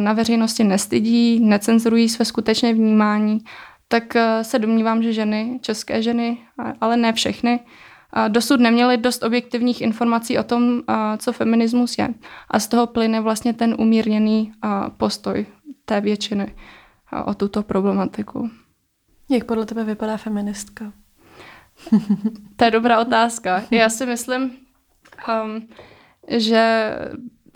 [0.00, 3.38] na veřejnosti nestydí, necenzurují své skutečné vnímání,
[3.90, 6.38] tak e, se domnívám, že ženy, české ženy,
[6.80, 7.60] ale ne všechny,
[8.28, 10.82] dosud neměly dost objektivních informací o tom,
[11.18, 12.08] co feminismus je.
[12.50, 14.52] A z toho plyne vlastně ten umírněný
[14.96, 15.46] postoj
[15.84, 16.54] té většiny
[17.24, 18.50] o tuto problematiku.
[19.28, 20.92] Jak podle tebe vypadá feministka?
[22.56, 23.62] to je dobrá otázka.
[23.70, 24.56] Já si myslím,
[25.44, 25.68] um,
[26.28, 26.94] že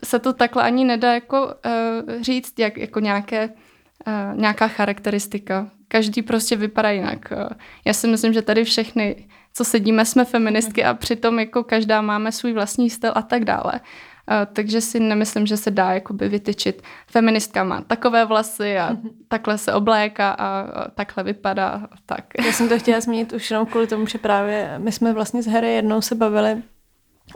[0.05, 5.71] se to takhle ani nedá jako uh, říct, jak, jako nějaké, uh, nějaká charakteristika.
[5.95, 7.33] Každý prostě vypadá jinak.
[7.33, 7.49] Uh,
[7.85, 12.33] já si myslím, že tady všechny, co sedíme, jsme feministky a přitom jako každá máme
[12.33, 13.73] svůj vlastní styl a tak dále.
[13.73, 16.83] Uh, takže si nemyslím, že se dá jakoby vytyčit.
[17.07, 18.97] Feministka má takové vlasy a
[19.29, 21.89] takhle se obléká a, a takhle vypadá.
[22.07, 22.25] Tak.
[22.47, 25.47] Já jsem to chtěla zmínit už jenom kvůli tomu, že právě my jsme vlastně s
[25.47, 26.63] Harry jednou se bavili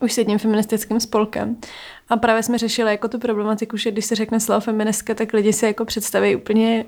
[0.02, 1.56] už s jedním feministickým spolkem.
[2.08, 5.52] A právě jsme řešili jako tu problematiku, že když se řekne slovo feministka, tak lidi
[5.52, 6.84] si jako představí úplně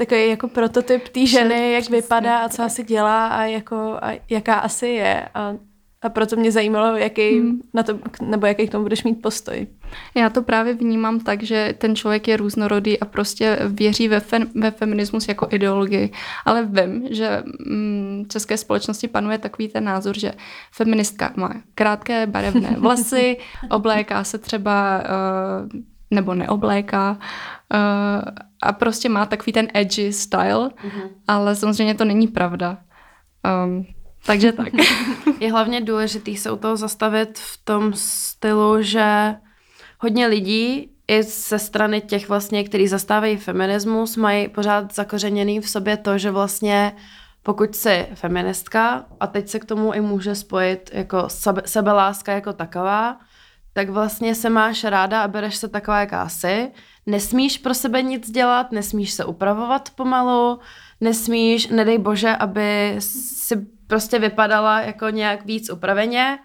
[0.00, 4.54] takový jako prototyp té ženy, jak vypadá a co asi dělá a, jako, a jaká
[4.54, 5.28] asi je.
[5.34, 5.54] A
[6.02, 7.60] a proto mě zajímalo, jaký, hmm.
[7.74, 9.66] na to, nebo jaký k tomu budeš mít postoj.
[10.14, 14.38] Já to právě vnímám tak, že ten člověk je různorodý a prostě věří ve, fe,
[14.54, 16.12] ve feminismus jako ideologii.
[16.44, 20.32] Ale vím, že mm, v české společnosti panuje takový ten názor, že
[20.72, 23.36] feministka má krátké barevné vlasy,
[23.70, 28.22] obléká se třeba uh, nebo neobléká uh,
[28.62, 31.08] a prostě má takový ten edgy style, mm-hmm.
[31.28, 32.78] ale samozřejmě to není pravda.
[33.64, 33.86] Um,
[34.26, 34.68] takže tak.
[35.40, 39.34] Je hlavně důležitý se u toho zastavit v tom stylu, že
[39.98, 45.96] hodně lidí i ze strany těch vlastně, kteří zastávají feminismus, mají pořád zakořeněný v sobě
[45.96, 46.92] to, že vlastně
[47.42, 52.52] pokud jsi feministka a teď se k tomu i může spojit jako sebe, sebeláska jako
[52.52, 53.18] taková,
[53.72, 56.70] tak vlastně se máš ráda a bereš se taková, jaká jsi.
[57.06, 60.58] Nesmíš pro sebe nic dělat, nesmíš se upravovat pomalu,
[61.00, 66.38] nesmíš, nedej bože, aby si prostě vypadala jako nějak víc upraveně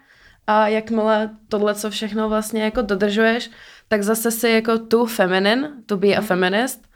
[0.46, 3.50] a jakmile tohle, co všechno vlastně jako dodržuješ,
[3.88, 6.26] tak zase si jako tu feminine, to be a mhm.
[6.26, 6.88] feminist,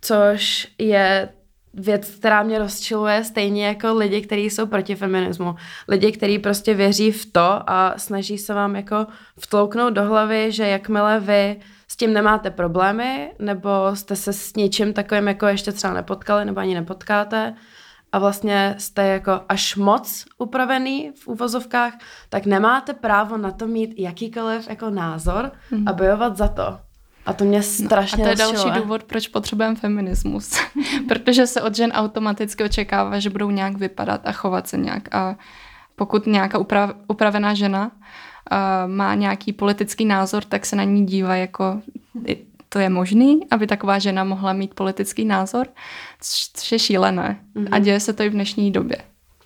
[0.00, 1.28] což je
[1.74, 5.54] věc, která mě rozčiluje stejně jako lidi, kteří jsou proti feminismu.
[5.88, 9.06] Lidi, kteří prostě věří v to a snaží se vám jako
[9.40, 14.92] vtlouknout do hlavy, že jakmile vy s tím nemáte problémy, nebo jste se s něčím
[14.92, 17.54] takovým jako ještě třeba nepotkali, nebo ani nepotkáte,
[18.12, 21.94] a vlastně jste jako až moc upravený v úvozovkách,
[22.28, 25.88] tak nemáte právo na to mít jakýkoliv jako názor mm.
[25.88, 26.78] a bojovat za to.
[27.26, 30.50] A to mě strašně no, A to je další důvod, proč potřebujeme feminismus.
[31.08, 35.14] Protože se od žen automaticky očekává, že budou nějak vypadat a chovat se nějak.
[35.14, 35.36] A
[35.96, 41.36] pokud nějaká uprav, upravená žena uh, má nějaký politický názor, tak se na ní dívá
[41.36, 41.80] jako
[42.72, 45.66] to je možný, aby taková žena mohla mít politický názor,
[46.54, 47.40] což je šílené.
[47.56, 47.68] Mm-hmm.
[47.70, 48.96] A děje se to i v dnešní době.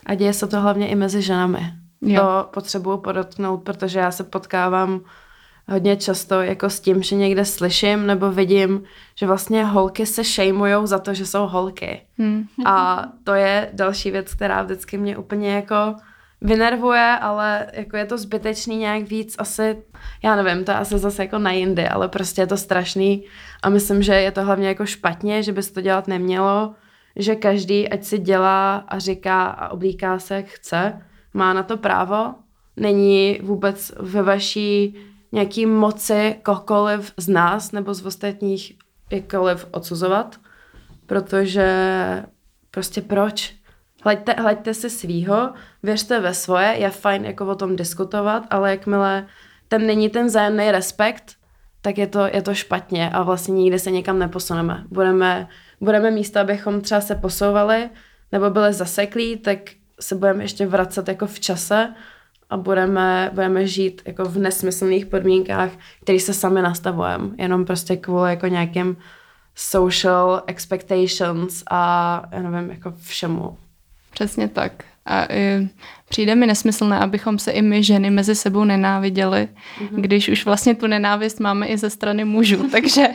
[0.07, 1.73] A děje se to hlavně i mezi ženami.
[2.01, 2.21] Jo.
[2.21, 5.01] To potřebuju podotknout, protože já se potkávám
[5.69, 8.83] hodně často jako s tím, že někde slyším nebo vidím,
[9.15, 12.01] že vlastně holky se šejmujou za to, že jsou holky.
[12.19, 12.45] Hmm.
[12.65, 15.97] A to je další věc, která vždycky mě úplně jako
[16.41, 19.83] vynervuje, ale jako je to zbytečný nějak víc asi,
[20.25, 23.25] já nevím, to je asi zase jako na jindy, ale prostě je to strašný
[23.63, 26.75] a myslím, že je to hlavně jako špatně, že by se to dělat nemělo,
[27.17, 31.03] že každý, ať si dělá a říká a oblíká se, jak chce,
[31.35, 32.35] má na to právo,
[32.77, 34.97] není vůbec ve vaší
[35.33, 38.73] nějaký moci kohokoliv z nás nebo z ostatních
[39.11, 40.37] jakkoliv odsuzovat,
[41.07, 41.67] protože
[42.71, 43.55] prostě proč?
[44.05, 49.27] Hleďte, hleďte si svýho, věřte ve svoje, je fajn jako o tom diskutovat, ale jakmile
[49.69, 51.35] ten není ten vzájemný respekt,
[51.83, 54.85] tak je to, je to špatně a vlastně nikdy se někam neposuneme.
[54.89, 55.49] Budeme,
[55.81, 57.91] budeme místo, abychom třeba se posouvali
[58.33, 59.59] nebo byli zaseklí, tak
[60.01, 61.95] se budeme ještě vracet jako v čase
[62.51, 65.71] a budeme, budeme žít jako v nesmyslných podmínkách,
[66.03, 68.97] které se sami nastavujeme, jenom prostě kvůli jako nějakým
[69.55, 73.59] social expectations a já nevím, jako všemu.
[74.11, 74.73] Přesně tak.
[75.07, 75.69] A e,
[76.09, 80.01] přijde mi nesmyslné, abychom se i my ženy mezi sebou nenáviděli, mm-hmm.
[80.01, 82.69] když už vlastně tu nenávist máme i ze strany mužů.
[82.73, 83.09] Takže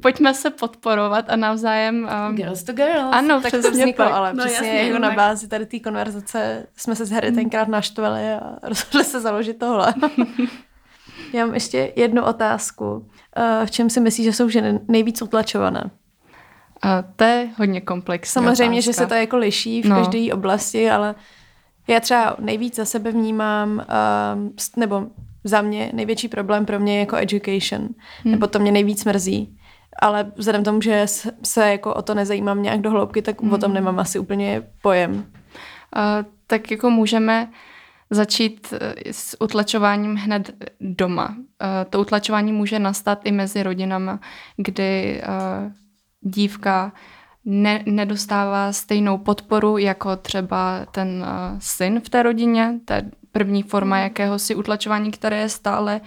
[0.00, 2.08] pojďme se podporovat a navzájem...
[2.28, 3.12] Um, girls to girls.
[3.12, 4.14] Ano, tak to vzniklo, pak.
[4.14, 7.36] ale no, přesně jasně, jako na bázi tady té konverzace jsme se s Harry mm.
[7.36, 9.94] tenkrát naštvali a rozhodli se založit tohle.
[11.32, 13.06] Já mám ještě jednu otázku.
[13.36, 15.90] Eh, v čem si myslíš, že jsou ženy nejvíc utlačované?
[16.82, 18.90] A to je hodně komplexní Samozřejmě, otázka.
[18.90, 19.96] že se to jako liší v no.
[19.96, 21.14] každé oblasti, ale
[21.88, 25.06] já třeba nejvíc za sebe vnímám, uh, nebo
[25.44, 27.88] za mě největší problém pro mě je jako education,
[28.22, 28.32] hmm.
[28.32, 29.58] nebo to mě nejvíc mrzí.
[30.02, 31.06] Ale vzhledem tomu, že
[31.44, 33.52] se jako o to nezajímám nějak do hloubky, tak hmm.
[33.52, 33.74] o tom hmm.
[33.74, 35.12] nemám asi úplně pojem.
[35.12, 35.22] Uh,
[36.46, 37.48] tak jako můžeme
[38.10, 41.36] začít eh, s utlačováním hned doma.
[41.90, 44.20] To utlačování může nastat i mezi rodinama,
[44.56, 45.26] kdy eh,
[46.20, 46.92] dívka
[47.44, 51.26] ne, nedostává stejnou podporu jako třeba ten
[51.58, 52.74] syn v té rodině.
[52.84, 54.02] To je první forma hmm.
[54.02, 56.00] jakéhosi utlačování, které je stále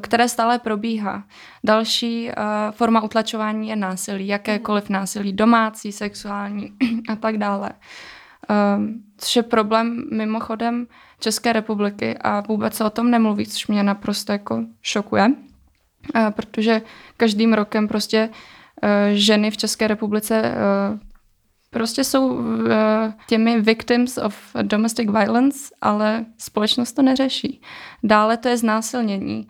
[0.00, 1.24] které stále probíhá.
[1.64, 2.32] Další uh,
[2.70, 6.72] forma utlačování je násilí, jakékoliv násilí, domácí, sexuální
[7.08, 7.70] a tak dále.
[8.50, 8.84] Uh,
[9.16, 10.86] což je problém mimochodem
[11.20, 15.28] České republiky a vůbec se o tom nemluví, což mě naprosto jako šokuje,
[16.30, 16.82] protože
[17.16, 18.30] každým rokem prostě e,
[19.12, 20.54] ženy v České republice e,
[21.70, 27.60] prostě jsou e, těmi victims of domestic violence, ale společnost to neřeší.
[28.02, 29.48] Dále to je znásilnění.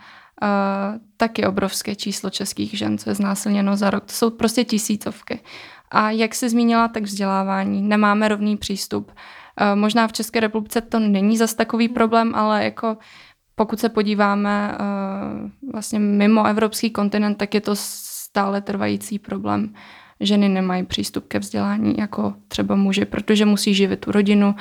[1.16, 4.04] taky obrovské číslo českých žen, co je znásilněno za rok.
[4.04, 5.40] To jsou prostě tisícovky.
[5.90, 7.82] A jak se zmínila, tak vzdělávání.
[7.82, 9.12] Nemáme rovný přístup.
[9.60, 12.96] Eh, možná v České republice to není zas takový problém, ale jako
[13.54, 17.76] pokud se podíváme eh, vlastně mimo evropský kontinent, tak je to
[18.28, 19.74] stále trvající problém.
[20.20, 24.54] Ženy nemají přístup ke vzdělání jako třeba muži, protože musí živit tu rodinu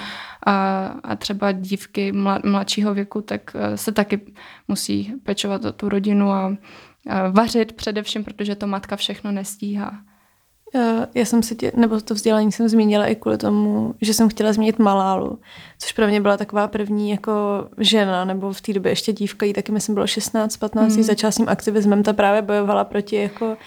[0.46, 2.12] a, a třeba dívky
[2.44, 4.22] mladšího věku, tak eh, se taky
[4.68, 6.58] musí pečovat o tu rodinu a,
[7.10, 9.98] a vařit především, protože to matka všechno nestíhá.
[11.16, 14.54] Já jsem si tě, nebo to vzdělání jsem zmínila i kvůli tomu, že jsem chtěla
[14.54, 15.40] změnit Malálu,
[15.80, 17.32] což pro mě byla taková první jako
[17.78, 21.04] žena, nebo v té době ještě dívka, jí taky myslím bylo 16, 15, mm.
[21.04, 23.58] začala s tím aktivismem, ta právě bojovala proti jako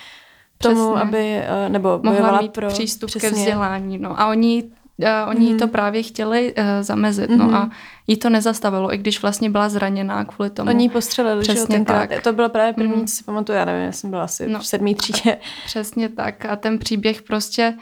[0.58, 1.02] tomu, Přesně.
[1.08, 3.28] aby, eh, nebo bojovala Mohla mít pro přístup přesně.
[3.30, 3.98] ke vzdělání.
[3.98, 4.20] No.
[4.20, 4.64] A oni
[5.02, 5.58] Uh, oni mm.
[5.58, 7.38] to právě chtěli uh, zamezit, mm.
[7.38, 7.70] no a mhm.
[8.06, 10.70] jí to nezastavilo, i když vlastně byla zraněná kvůli tomu.
[10.70, 12.08] Oni postřelili, Přesně že tenkrát.
[12.08, 12.22] Tak.
[12.22, 13.06] To bylo právě první, mm.
[13.06, 14.58] co si pamatuju, já nevím, já jsem byla asi no.
[14.58, 15.38] v sedmý třídě.
[15.66, 17.74] Přesně tak a ten příběh prostě,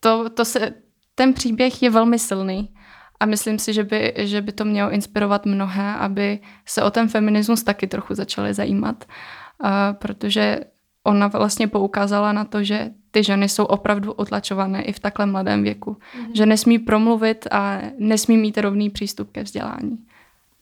[0.00, 0.74] to, to se,
[1.14, 2.74] ten příběh je velmi silný
[3.20, 7.08] a myslím si, že by, že by to mělo inspirovat mnohé, aby se o ten
[7.08, 9.04] feminismus taky trochu začali zajímat,
[9.64, 10.60] uh, protože
[11.04, 15.62] ona vlastně poukázala na to, že ty ženy jsou opravdu otlačované i v takhle mladém
[15.62, 15.90] věku.
[15.90, 16.30] Mm-hmm.
[16.34, 19.98] Že nesmí promluvit a nesmí mít rovný přístup ke vzdělání.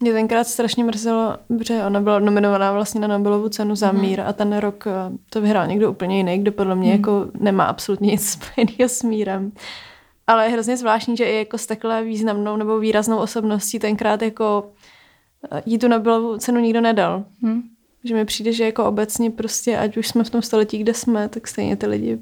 [0.00, 4.00] Mě tenkrát strašně mrzelo, že ona byla nominovaná vlastně na Nobelovu cenu za mm.
[4.00, 4.92] mír a ten rok eh,
[5.30, 6.96] to vyhrál někdo úplně jiný, kdo podle mě mm.
[6.96, 9.52] jako nemá absolutně nic spojeného s mírem.
[10.26, 14.70] Ale je hrozně zvláštní, že i jako s takhle významnou nebo výraznou osobností tenkrát jako
[15.52, 17.24] eh, jí tu Nobelovu cenu nikdo nedal.
[17.40, 17.62] Mm.
[18.04, 21.28] Že mi přijde, že jako obecně prostě, ať už jsme v tom století, kde jsme,
[21.28, 22.18] tak stejně ty lidi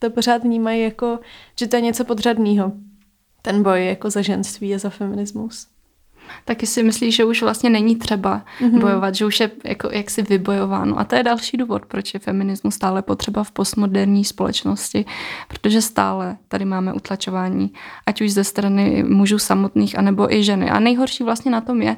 [0.00, 1.18] to pořád vnímají jako,
[1.58, 2.72] že to je něco podřadného.
[3.42, 5.66] Ten boj jako za ženství a za feminismus.
[6.44, 8.80] Taky si myslíš, že už vlastně není třeba mm-hmm.
[8.80, 10.98] bojovat, že už je jako jaksi vybojováno.
[10.98, 15.04] A to je další důvod, proč je feminismus stále potřeba v postmoderní společnosti,
[15.48, 17.72] protože stále tady máme utlačování,
[18.06, 20.70] ať už ze strany mužů samotných, anebo i ženy.
[20.70, 21.96] A nejhorší vlastně na tom je,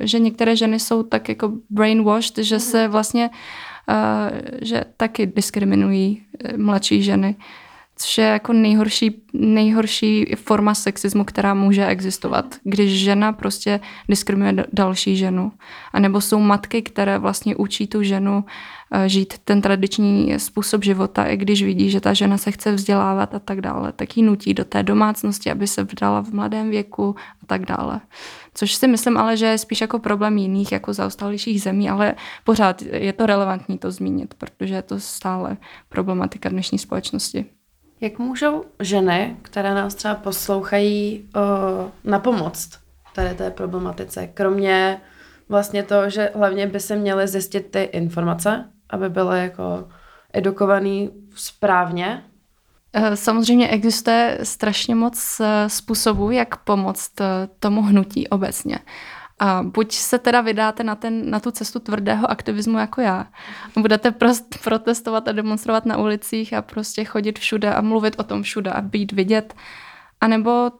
[0.00, 3.30] že některé ženy jsou tak jako brainwashed, že se vlastně
[3.88, 7.36] uh, že taky diskriminují eh, mladší ženy,
[8.02, 15.16] což je jako nejhorší, nejhorší forma sexismu, která může existovat, když žena prostě diskriminuje další
[15.16, 15.52] ženu.
[15.92, 18.44] A nebo jsou matky, které vlastně učí tu ženu
[18.94, 23.34] uh, žít ten tradiční způsob života, i když vidí, že ta žena se chce vzdělávat
[23.34, 27.16] a tak dále, tak ji nutí do té domácnosti, aby se vdala v mladém věku
[27.42, 28.00] a tak dále.
[28.54, 32.82] Což si myslím ale, že je spíš jako problém jiných, jako zaostalějších zemí, ale pořád
[32.82, 35.56] je to relevantní to zmínit, protože je to stále
[35.88, 37.46] problematika dnešní společnosti.
[38.02, 41.28] Jak můžou ženy, které nás třeba poslouchají,
[42.04, 42.78] na pomoct
[43.14, 44.26] tady té problematice?
[44.26, 45.00] Kromě
[45.48, 49.88] vlastně toho, že hlavně by se měly zjistit ty informace, aby byly jako
[50.32, 52.22] edukovaný správně,
[52.94, 57.24] Eh, samozřejmě existuje strašně moc eh, způsobů, jak pomoct eh,
[57.58, 58.78] tomu hnutí obecně.
[59.38, 63.26] A buď se teda vydáte na, ten, na tu cestu tvrdého aktivismu jako já,
[63.78, 68.42] budete prost, protestovat a demonstrovat na ulicích a prostě chodit všude a mluvit o tom
[68.42, 69.54] všude a být vidět,
[70.20, 70.70] anebo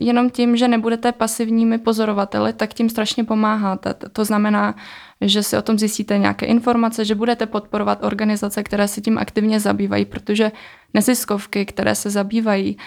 [0.00, 3.94] jenom tím, že nebudete pasivními pozorovateli, tak tím strašně pomáháte.
[4.12, 4.74] To znamená,
[5.20, 9.60] že si o tom zjistíte nějaké informace, že budete podporovat organizace, které se tím aktivně
[9.60, 10.52] zabývají, protože
[10.94, 12.78] neziskovky, které se zabývají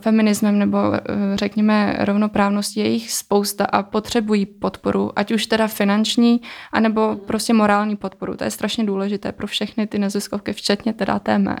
[0.00, 0.96] feminismem nebo uh,
[1.34, 6.40] řekněme rovnoprávností, je jich spousta a potřebují podporu, ať už teda finanční,
[6.72, 8.36] anebo prostě morální podporu.
[8.36, 11.56] To je strašně důležité pro všechny ty neziskovky, včetně teda té mé.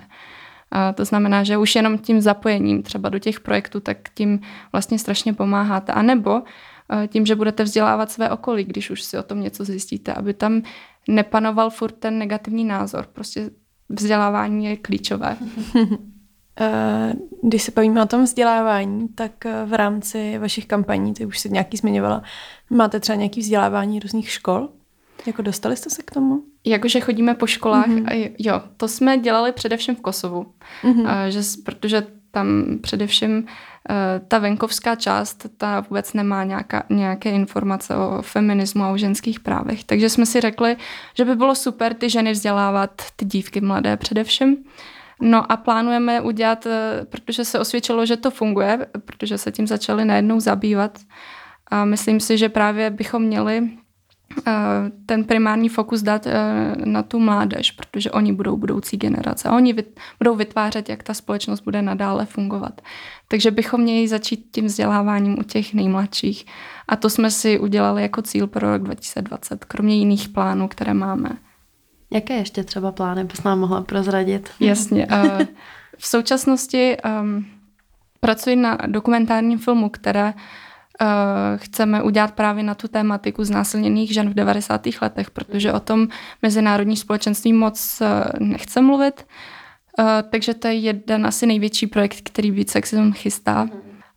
[0.70, 4.40] A to znamená, že už jenom tím zapojením třeba do těch projektů, tak tím
[4.72, 5.92] vlastně strašně pomáháte.
[5.92, 9.64] A nebo eh, tím, že budete vzdělávat své okolí, když už si o tom něco
[9.64, 10.62] zjistíte, aby tam
[11.08, 13.06] nepanoval furt ten negativní názor.
[13.12, 13.50] Prostě
[13.88, 15.36] vzdělávání je klíčové.
[16.60, 17.12] Eh,
[17.42, 21.50] když se bavíme o tom vzdělávání, tak eh, v rámci vašich kampaní, ty už si
[21.50, 22.22] nějaký zmiňovala,
[22.70, 24.68] máte třeba nějaké vzdělávání různých škol?
[25.26, 26.42] Jako dostali jste se k tomu?
[26.64, 27.88] Jakože chodíme po školách.
[27.88, 28.06] Mm-hmm.
[28.08, 30.46] A jo, to jsme dělali především v Kosovu.
[30.84, 31.08] Mm-hmm.
[31.08, 33.46] A, že, protože tam především
[34.28, 39.84] ta venkovská část, ta vůbec nemá nějaká, nějaké informace o feminismu a o ženských právech.
[39.84, 40.76] Takže jsme si řekli,
[41.14, 44.56] že by bylo super ty ženy vzdělávat, ty dívky mladé především.
[45.20, 50.04] No a plánujeme udělat, eh, protože se osvědčilo, že to funguje, protože se tím začali
[50.04, 50.98] najednou zabývat.
[51.70, 53.70] A myslím si, že právě bychom měli
[54.46, 54.52] Eh,
[55.06, 56.32] ten primární fokus dát eh,
[56.84, 59.48] na tu mládež, protože oni budou budoucí generace.
[59.48, 59.74] A oni
[60.18, 62.80] budou vytvářet, jak ta společnost bude nadále fungovat.
[63.28, 66.46] Takže bychom měli začít tím vzděláváním u těch nejmladších.
[66.88, 71.30] A to jsme si udělali jako cíl pro rok 2020, kromě jiných plánů, které máme.
[72.14, 74.50] Jaké ještě třeba plány bys nám mohla prozradit?
[74.60, 75.06] Jasně.
[75.98, 77.46] V současnosti um,
[78.20, 80.34] pracuji na dokumentárním filmu, které
[81.00, 84.82] Eh, chceme udělat právě na tu tématiku znásilněných žen v 90.
[85.02, 86.08] letech, protože o tom
[86.42, 89.26] mezinárodní společenství moc eh, nechce mluvit.
[89.98, 93.68] Eh, takže to je jeden asi největší projekt, který Beat Sexism chystá.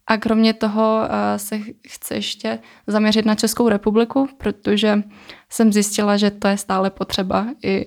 [0.07, 1.01] A kromě toho
[1.37, 5.03] se chce ještě zaměřit na Českou republiku, protože
[5.49, 7.85] jsem zjistila, že to je stále potřeba i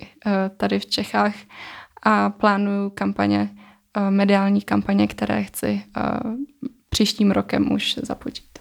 [0.56, 1.34] tady v Čechách
[2.02, 3.50] a plánuju kampaně,
[4.10, 5.82] mediální kampaně, které chci
[6.88, 8.58] příštím rokem už započít.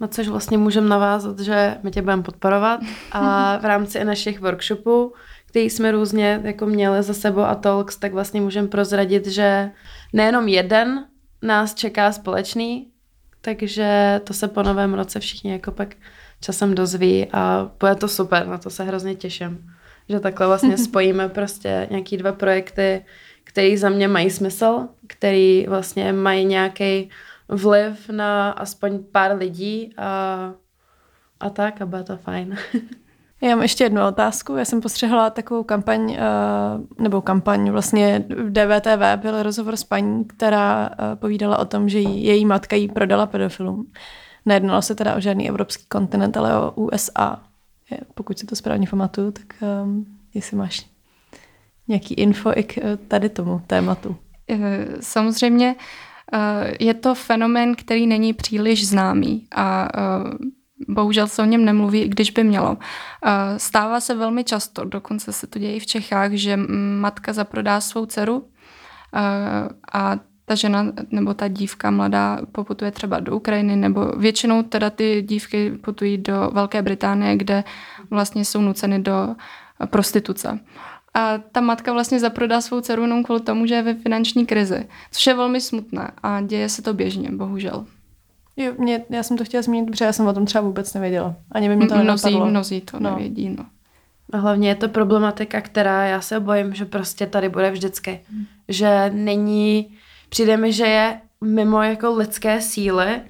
[0.00, 2.80] Na což vlastně můžeme navázat, že my tě budeme podporovat
[3.12, 5.12] a v rámci našich workshopů,
[5.46, 9.70] který jsme různě jako měli za sebou a talks, tak vlastně můžeme prozradit, že
[10.12, 11.04] nejenom jeden
[11.42, 12.88] nás čeká společný,
[13.40, 15.94] takže to se po novém roce všichni jako pak
[16.40, 19.70] časem dozví a bude to super, na to se hrozně těším.
[20.08, 23.04] Že takhle vlastně spojíme prostě nějaký dva projekty,
[23.44, 27.10] které za mě mají smysl, který vlastně mají nějaký
[27.48, 30.52] vliv na aspoň pár lidí a,
[31.40, 32.56] a tak a bude to fajn.
[33.42, 34.56] Já mám ještě jednu otázku.
[34.56, 36.18] Já jsem postřehla takovou kampaň, eh,
[37.02, 42.00] nebo kampaň vlastně v DVTV byl rozhovor s paní, která eh, povídala o tom, že
[42.00, 43.92] její matka jí prodala pedofilům.
[44.46, 47.42] Nejednalo se teda o žádný evropský kontinent, ale o USA.
[48.14, 49.46] Pokud si to správně pamatuju, tak
[49.84, 50.86] um, jestli máš
[51.88, 52.78] nějaký info i k
[53.08, 54.16] tady tomu tématu.
[55.00, 55.76] Samozřejmě
[56.34, 59.98] Eh, je to fenomén, který není příliš známý a eh,
[60.88, 62.78] bohužel se o něm nemluví, když by mělo.
[63.24, 66.56] Eh, stává se velmi často, dokonce se to děje v Čechách, že
[67.00, 68.48] matka zaprodá svou dceru
[69.92, 75.22] a ta žena nebo ta dívka mladá poputuje třeba do Ukrajiny, nebo většinou teda ty
[75.22, 77.64] dívky putují do Velké Británie, kde
[78.10, 79.34] vlastně jsou nuceny do
[79.86, 80.60] prostituce.
[81.14, 84.88] A ta matka vlastně zaprodá svou dceru jenom kvůli tomu, že je ve finanční krizi.
[85.10, 87.86] Což je velmi smutné a děje se to běžně, bohužel.
[88.56, 91.34] Jo, mě, já jsem to chtěla zmínit, protože já jsem o tom třeba vůbec nevěděla.
[91.52, 93.10] Ani by mě to mnozí, mnozí to no.
[93.10, 93.66] nevědí, no.
[94.32, 98.20] A hlavně je to problematika, která já se bojím, že prostě tady bude vždycky.
[98.30, 98.44] Hmm.
[98.68, 99.96] Že není,
[100.28, 103.20] přijde mi, že je mimo jako lidské síly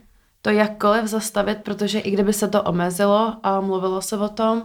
[0.42, 4.62] to jakkoliv zastavit, protože i kdyby se to omezilo a mluvilo se o tom,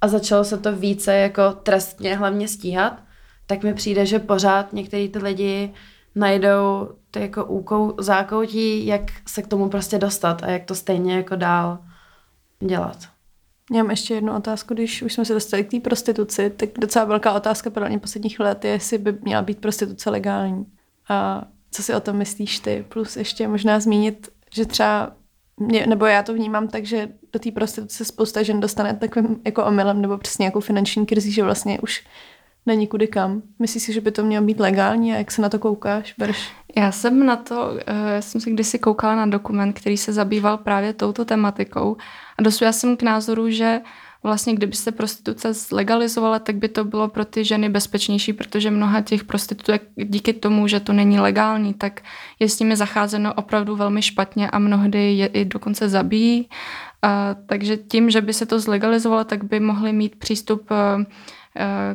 [0.00, 3.02] a začalo se to více jako trestně hlavně stíhat,
[3.46, 5.72] tak mi přijde, že pořád některý ty lidi
[6.14, 11.16] najdou ty jako úkou, zákoutí, jak se k tomu prostě dostat a jak to stejně
[11.16, 11.78] jako dál
[12.60, 12.98] dělat.
[13.72, 17.04] Já mám ještě jednu otázku, když už jsme se dostali k té prostituci, tak docela
[17.04, 20.66] velká otázka pro mě posledních let je, jestli by měla být prostituce legální.
[21.08, 22.84] A co si o tom myslíš ty?
[22.88, 25.12] Plus ještě možná zmínit, že třeba
[25.56, 29.64] mě, nebo já to vnímám tak, že do té prostituce spousta žen dostane takovým jako
[29.64, 32.04] omylem nebo přesně jako finanční krizí, že vlastně už
[32.66, 33.42] není kudy kam.
[33.58, 36.50] Myslíš si, že by to mělo být legální a jak se na to koukáš, Berš?
[36.76, 40.58] Já jsem na to, eh, já jsem si kdysi koukala na dokument, který se zabýval
[40.58, 41.96] právě touto tematikou
[42.38, 43.80] a dospěla jsem k názoru, že
[44.22, 49.00] vlastně kdyby se prostituce zlegalizovala, tak by to bylo pro ty ženy bezpečnější, protože mnoha
[49.00, 52.00] těch prostitutek díky tomu, že to není legální, tak
[52.38, 56.48] je s nimi zacházeno opravdu velmi špatně a mnohdy je i dokonce zabíjí.
[57.02, 61.04] A, takže tím, že by se to zlegalizovalo, tak by mohli mít přístup a,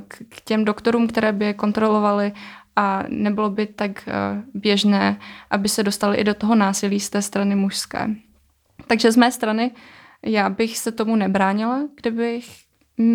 [0.08, 2.32] k, těm doktorům, které by je kontrolovali
[2.76, 4.10] a nebylo by tak
[4.54, 8.10] běžné, aby se dostali i do toho násilí z té strany mužské.
[8.88, 9.72] Takže z mé strany
[10.26, 12.66] já bych se tomu nebránila, kdybych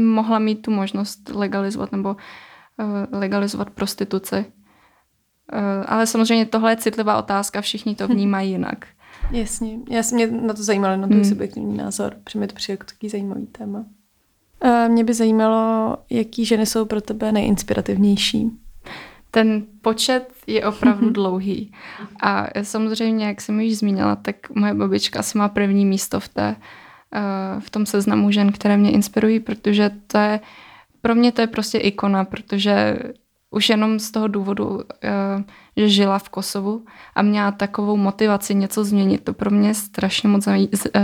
[0.02, 4.36] mohla mít tu možnost legalizovat nebo uh, legalizovat prostituci.
[4.36, 8.86] Uh, ale samozřejmě tohle je citlivá otázka, všichni to vnímají jinak.
[9.30, 11.28] Jasně, já jsem mě na to zajímala, na tvůj hmm.
[11.30, 13.84] subjektivní názor, protože mi to přijde jako takový zajímavý téma.
[14.64, 18.50] Uh, mě by zajímalo, jaký ženy jsou pro tebe nejinspirativnější.
[19.30, 21.72] Ten počet je opravdu dlouhý.
[22.22, 26.56] A samozřejmě, jak jsem již zmínila, tak moje babička asi má první místo v té
[27.58, 30.40] v tom seznamu žen, které mě inspirují, protože to je,
[31.00, 32.98] pro mě to je prostě ikona, protože
[33.50, 34.80] už jenom z toho důvodu,
[35.80, 40.48] že žila v Kosovu a měla takovou motivaci něco změnit, to pro mě strašně moc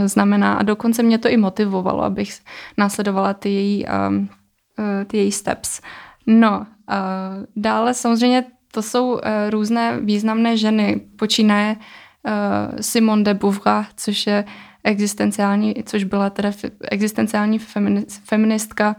[0.05, 2.41] znamená a dokonce mě to i motivovalo, abych
[2.77, 3.87] následovala ty její,
[5.07, 5.81] ty její steps.
[6.27, 6.67] No,
[7.57, 9.21] dále samozřejmě to jsou
[9.51, 11.77] různé významné ženy, počínaje
[12.81, 14.45] Simone de Beauvoir, což je
[14.85, 16.53] existenciální, což byla teda
[16.91, 17.59] existenciální
[18.25, 18.97] feministka,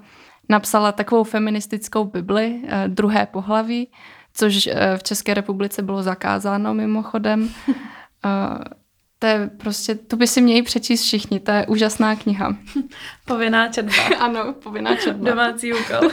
[0.50, 3.88] napsala takovou feministickou Bibli, eh, druhé pohlaví,
[4.38, 7.50] což eh, v České republice bylo zakázáno mimochodem.
[8.26, 8.64] Eh,
[9.20, 12.56] to je prostě, to by si měli přečíst všichni, to je úžasná kniha.
[13.26, 13.94] Povinná četba.
[14.20, 15.30] ano, povinná četba.
[15.30, 16.12] Domácí úkol.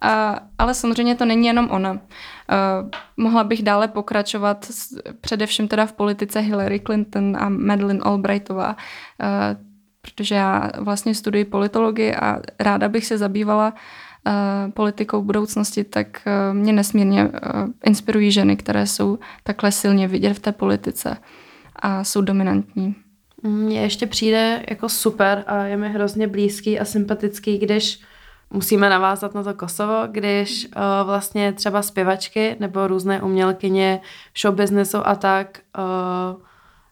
[0.00, 1.92] A, ale samozřejmě to není jenom ona.
[1.92, 1.98] Uh,
[3.16, 8.76] mohla bych dále pokračovat s, především teda v politice Hillary Clinton a Madeleine Albrightová, uh,
[10.00, 13.78] protože já vlastně studuji politologii a ráda bych se zabývala uh,
[14.74, 17.30] politikou budoucnosti, tak uh, mě nesmírně uh,
[17.84, 21.16] inspirují ženy, které jsou takhle silně vidět v té politice
[21.76, 22.94] a jsou dominantní.
[23.42, 28.00] Mně ještě přijde jako super a je mi hrozně blízký a sympatický, když
[28.50, 34.00] musíme navázat na to Kosovo, když uh, vlastně třeba zpěvačky nebo různé umělkyně
[34.42, 36.42] show businessu a tak, uh,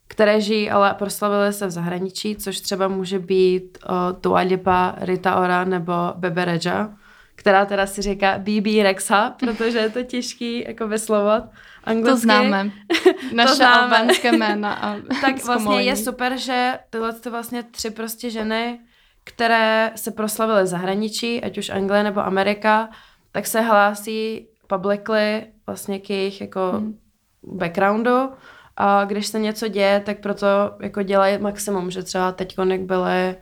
[0.09, 5.37] které žijí, ale proslavily se v zahraničí, což třeba může být uh, Dua Lipa, Rita
[5.37, 6.91] Ora nebo Bebe Reja,
[7.35, 11.45] která teda si říká BB Rexa, protože je to těžký jako vyslovat
[11.85, 12.11] anglicky.
[12.11, 12.70] To známe.
[13.33, 13.80] Naše známe.
[13.80, 14.74] albánské jména.
[14.74, 18.78] A tak vlastně je super, že tyhle ty vlastně tři prostě ženy
[19.24, 22.89] které se proslavily v zahraničí, ať už Anglie nebo Amerika,
[23.33, 26.99] tak se hlásí publicly vlastně k jejich jako hmm.
[27.43, 28.30] backgroundu
[28.76, 30.47] a když se něco děje, tak proto
[30.80, 33.37] jako dělají maximum, že třeba teď jak byly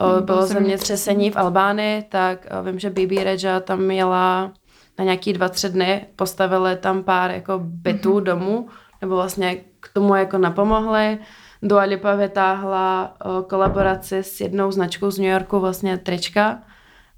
[0.00, 4.52] o, bylo zemětřesení v Albánii, tak o, vím, že Bibi Reja tam jela
[4.98, 8.22] na nějaký dva, tři dny, postavili tam pár jako bytů, mm-hmm.
[8.22, 8.68] domů,
[9.02, 11.18] nebo vlastně k tomu jako napomohli.
[11.62, 13.14] Dua Lipa vytáhla
[13.48, 16.58] kolaboraci s jednou značkou z New Yorku, vlastně trička.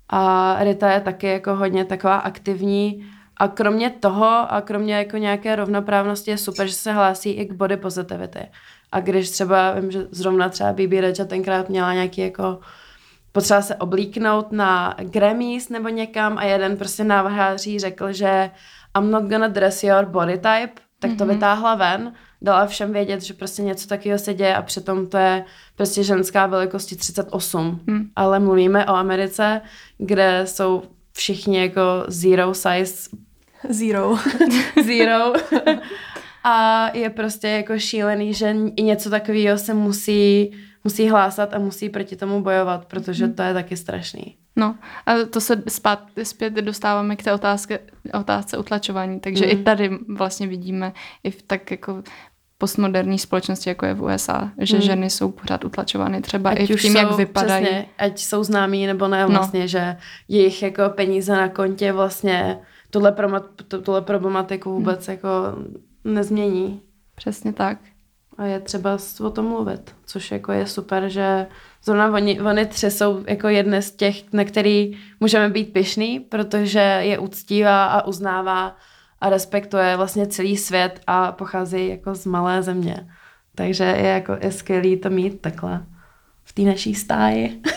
[0.09, 3.07] A Rita je taky jako hodně taková aktivní.
[3.37, 7.53] A kromě toho a kromě jako nějaké rovnoprávnosti je super, že se hlásí i k
[7.53, 8.41] body positivity.
[8.93, 12.59] A když třeba, vím, že zrovna třeba Bibi Reja tenkrát měla nějaký jako
[13.33, 18.51] potřeba se oblíknout na Grammys nebo někam a jeden prostě návrháří řekl, že
[18.99, 21.29] I'm not gonna dress your body type, tak to mm-hmm.
[21.29, 22.13] vytáhla ven
[22.43, 25.45] dala všem vědět, že prostě něco takového se děje a přitom to je
[25.77, 27.81] prostě ženská velikosti 38.
[27.89, 28.11] Hmm.
[28.17, 29.61] Ale mluvíme o Americe,
[29.99, 30.83] kde jsou
[31.13, 33.11] všichni jako zero size.
[33.69, 34.17] Zero.
[34.87, 35.33] zero.
[36.49, 40.51] a je prostě jako šílený, že i něco takového se musí,
[40.85, 43.35] musí hlásat a musí proti tomu bojovat, protože hmm.
[43.35, 44.37] to je taky strašný.
[44.57, 44.75] No
[45.07, 47.79] a to se spát, zpět dostáváme k té otázce,
[48.15, 49.51] otázce utlačování, takže mm.
[49.51, 50.93] i tady vlastně vidíme
[51.25, 52.03] i v tak jako
[52.59, 54.83] postmoderní společnosti, jako je v USA, že mm.
[54.83, 57.65] ženy jsou pořád utlačovány třeba ať i tím, jsou, jak vypadají.
[57.65, 59.29] Přesně, ať jsou známí nebo ne, no.
[59.29, 59.67] vlastně, no.
[59.67, 59.97] že
[60.29, 62.59] jejich jako peníze na kontě vlastně
[62.91, 63.15] tuhle,
[63.83, 65.13] tuhle problematiku vůbec mm.
[65.13, 65.29] jako
[66.15, 66.83] nezmění.
[67.15, 67.79] Přesně tak.
[68.39, 71.47] A je třeba o tom mluvit, což jako je super, že
[71.85, 76.99] zrovna oni, oni tři jsou jako jedné z těch, na který můžeme být pišný, protože
[77.01, 78.77] je uctívá a uznává
[79.21, 83.09] a respektuje vlastně celý svět a pochází jako z malé země.
[83.55, 85.87] Takže je jako je skvělý to mít takhle
[86.45, 87.63] v té naší stáji.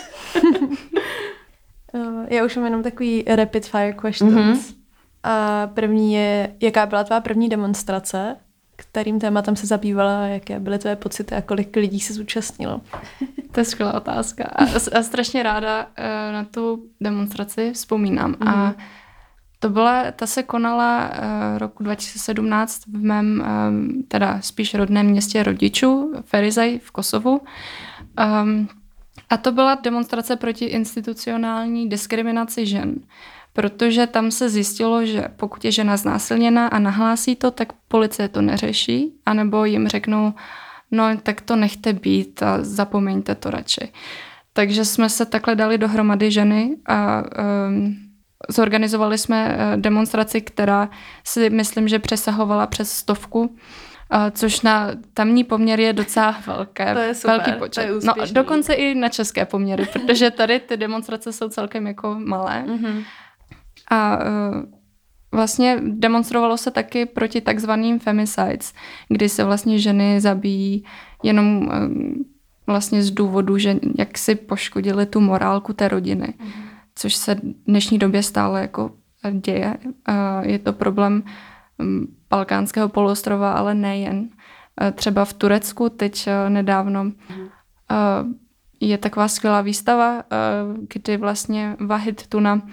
[1.93, 4.33] Eh, já už mám jenom takový rapid fire questions.
[4.33, 4.80] Mm-hmm.
[5.23, 8.35] A první je, jaká byla tvá první demonstrace?
[8.75, 12.81] Kterým tématem se zabývala, jaké byly tvé pocity a kolik lidí se zúčastnilo?
[13.51, 14.43] To je skvělá otázka.
[14.43, 14.63] A,
[14.99, 18.33] a strašně ráda uh, na tu demonstraci vzpomínám.
[18.33, 18.49] Mm-hmm.
[18.49, 18.75] A
[19.59, 25.43] to byla, ta se konala uh, roku 2017 v mém, um, teda spíš rodném městě
[25.43, 27.41] rodičů, Ferizaj v Kosovu.
[28.41, 28.67] Um,
[29.29, 32.95] a to byla demonstrace proti institucionální diskriminaci žen.
[33.53, 38.41] Protože tam se zjistilo, že pokud je žena znásilněna a nahlásí to, tak policie to
[38.41, 40.33] neřeší, anebo jim řeknou,
[40.91, 43.91] no tak to nechte být a zapomeňte to radši.
[44.53, 47.23] Takže jsme se takhle dali dohromady ženy a
[47.67, 47.95] um,
[48.49, 50.89] zorganizovali jsme eh, demonstraci, která
[51.23, 53.55] si myslím, že přesahovala přes stovku,
[54.31, 57.87] což na tamní poměr je docela velké, to je super, velký počet.
[57.87, 62.15] To je no, dokonce i na české poměry, protože tady ty demonstrace jsou celkem jako
[62.19, 62.63] malé.
[62.67, 63.03] Mm-hmm.
[63.91, 64.23] A uh,
[65.31, 68.73] vlastně demonstrovalo se taky proti takzvaným femicides,
[69.09, 70.85] kdy se vlastně ženy zabíjí
[71.23, 71.73] jenom uh,
[72.67, 76.33] vlastně z důvodu, že jak si poškodili tu morálku té rodiny.
[76.39, 78.91] Mm-hmm což se v dnešní době stále jako
[79.31, 79.77] děje.
[80.41, 81.23] Je to problém
[82.29, 84.29] Balkánského poloostrova, ale nejen.
[84.93, 87.13] Třeba v Turecku teď e, nedávno mhm.
[88.79, 90.23] je taková skvělá výstava, e,
[90.93, 92.69] kdy vlastně Vahid Tuna e,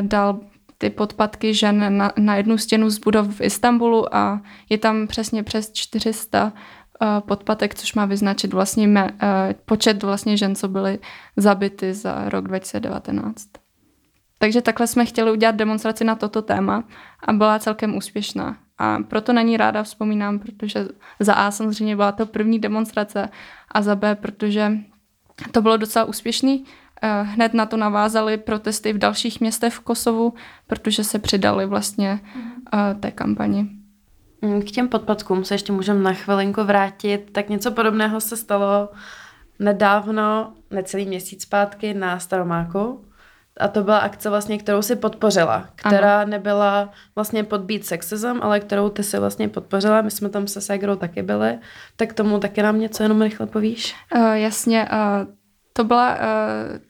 [0.00, 0.40] dal
[0.78, 5.42] ty podpadky žen na, na jednu stěnu z budov v Istanbulu a je tam přesně
[5.42, 6.52] přes 400
[7.20, 9.10] podpatek, což má vyznačit vlastně me,
[9.64, 10.98] počet vlastně žen, co byly
[11.36, 13.46] zabity za rok 2019.
[14.38, 16.84] Takže takhle jsme chtěli udělat demonstraci na toto téma
[17.26, 18.56] a byla celkem úspěšná.
[18.78, 20.88] A proto na ní ráda vzpomínám, protože
[21.20, 23.28] za A samozřejmě byla to první demonstrace
[23.72, 24.72] a za B, protože
[25.52, 26.64] to bylo docela úspěšný.
[27.02, 30.34] Eh, hned na to navázaly protesty v dalších městech v Kosovu,
[30.66, 32.20] protože se přidali vlastně
[32.74, 33.68] eh, té kampani.
[34.42, 37.30] Mm, k těm podpadkům se ještě můžeme na chvilinku vrátit.
[37.32, 38.88] Tak něco podobného se stalo
[39.58, 43.04] nedávno, necelý měsíc zpátky na Staromáku.
[43.60, 46.30] A to byla akce vlastně, kterou si podpořila, která ano.
[46.30, 50.02] nebyla vlastně podbít sexism, ale kterou ty si vlastně podpořila.
[50.02, 51.58] My jsme tam se Segrou taky byli.
[51.96, 53.94] Tak tomu taky nám něco jenom rychle povíš?
[54.16, 54.88] Uh, jasně.
[54.92, 55.34] Uh,
[55.76, 56.20] to, byla, uh,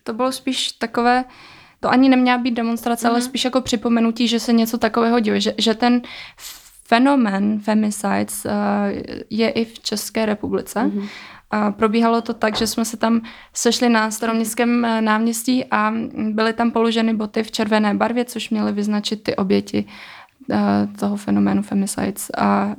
[0.02, 1.24] to bylo spíš takové,
[1.80, 3.10] to ani neměla být demonstrace, uh-huh.
[3.10, 3.26] ale mhm.
[3.26, 6.02] spíš jako připomenutí, že se něco takového děje, že, že ten
[6.84, 8.52] fenomén femicides uh,
[9.30, 10.80] je i v České republice.
[10.80, 11.08] Uh-huh.
[11.50, 13.20] A probíhalo to tak, že jsme se tam
[13.54, 18.72] sešli na staroměstském eh, náměstí a byly tam položeny boty v červené barvě, což měly
[18.72, 19.84] vyznačit ty oběti
[20.98, 22.30] toho fenoménu femicides.
[22.38, 22.74] A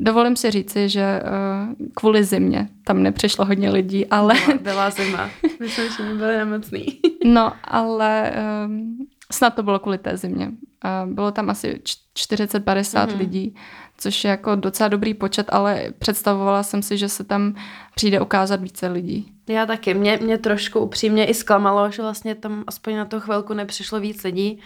[0.00, 4.34] dovolím si říci, že uh, kvůli zimě tam nepřišlo hodně lidí, ale...
[4.46, 5.30] Byla, byla zima.
[5.60, 7.00] Myslím, že byli nemocný.
[7.24, 8.32] no, ale
[8.66, 10.48] um, snad to bylo kvůli té zimě.
[10.48, 11.80] Uh, bylo tam asi
[12.18, 13.18] 40-50 mm-hmm.
[13.18, 13.54] lidí,
[13.98, 17.54] což je jako docela dobrý počet, ale představovala jsem si, že se tam
[17.94, 19.32] přijde ukázat více lidí.
[19.48, 19.94] Já taky.
[19.94, 24.24] Mě, mě trošku upřímně i zklamalo, že vlastně tam aspoň na to chvilku nepřišlo víc
[24.24, 24.60] lidí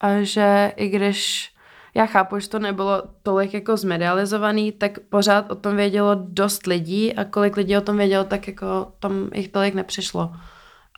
[0.00, 1.53] a že i když
[1.94, 7.14] já chápu, že to nebylo tolik jako zmedializovaný, tak pořád o tom vědělo dost lidí
[7.14, 10.32] a kolik lidí o tom vědělo, tak jako tam jich tolik nepřišlo.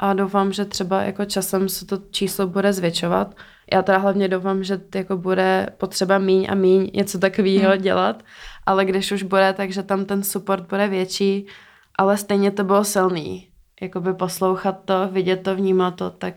[0.01, 3.35] A doufám, že třeba jako časem se to číslo bude zvětšovat,
[3.73, 7.83] já teda hlavně doufám, že jako bude potřeba míň a míň něco takového hmm.
[7.83, 8.23] dělat,
[8.67, 11.47] ale když už bude, takže tam ten support bude větší,
[11.99, 13.49] ale stejně to bylo silný.
[13.81, 16.35] Jakoby poslouchat to, vidět to, vnímat to, tak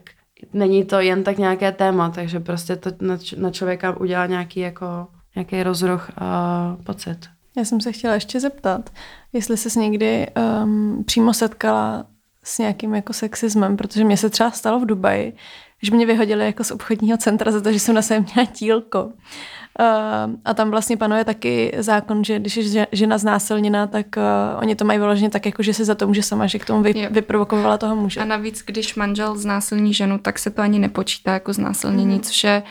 [0.53, 5.07] není to jen tak nějaké téma, takže prostě to na, na člověka udělá nějaký jako
[5.35, 7.17] nějaký rozruch a pocit.
[7.57, 8.89] Já jsem se chtěla ještě zeptat,
[9.33, 10.27] jestli jsi někdy
[10.63, 12.05] um, přímo setkala
[12.43, 15.33] s nějakým jako sexismem, protože mě se třeba stalo v Dubaji,
[15.82, 19.03] že mě vyhodili jako z obchodního centra za to, že jsem na sebe měla tílko.
[19.03, 24.23] Uh, a tam vlastně panuje taky zákon, že když je žena znásilněna, tak uh,
[24.61, 26.84] oni to mají vyloženě tak, jako že se za to může sama, že k tomu
[26.84, 28.19] vy, vyprovokovala toho muže.
[28.19, 32.21] A navíc, když manžel znásilní ženu, tak se to ani nepočítá jako znásilnění, mm.
[32.21, 32.63] což, je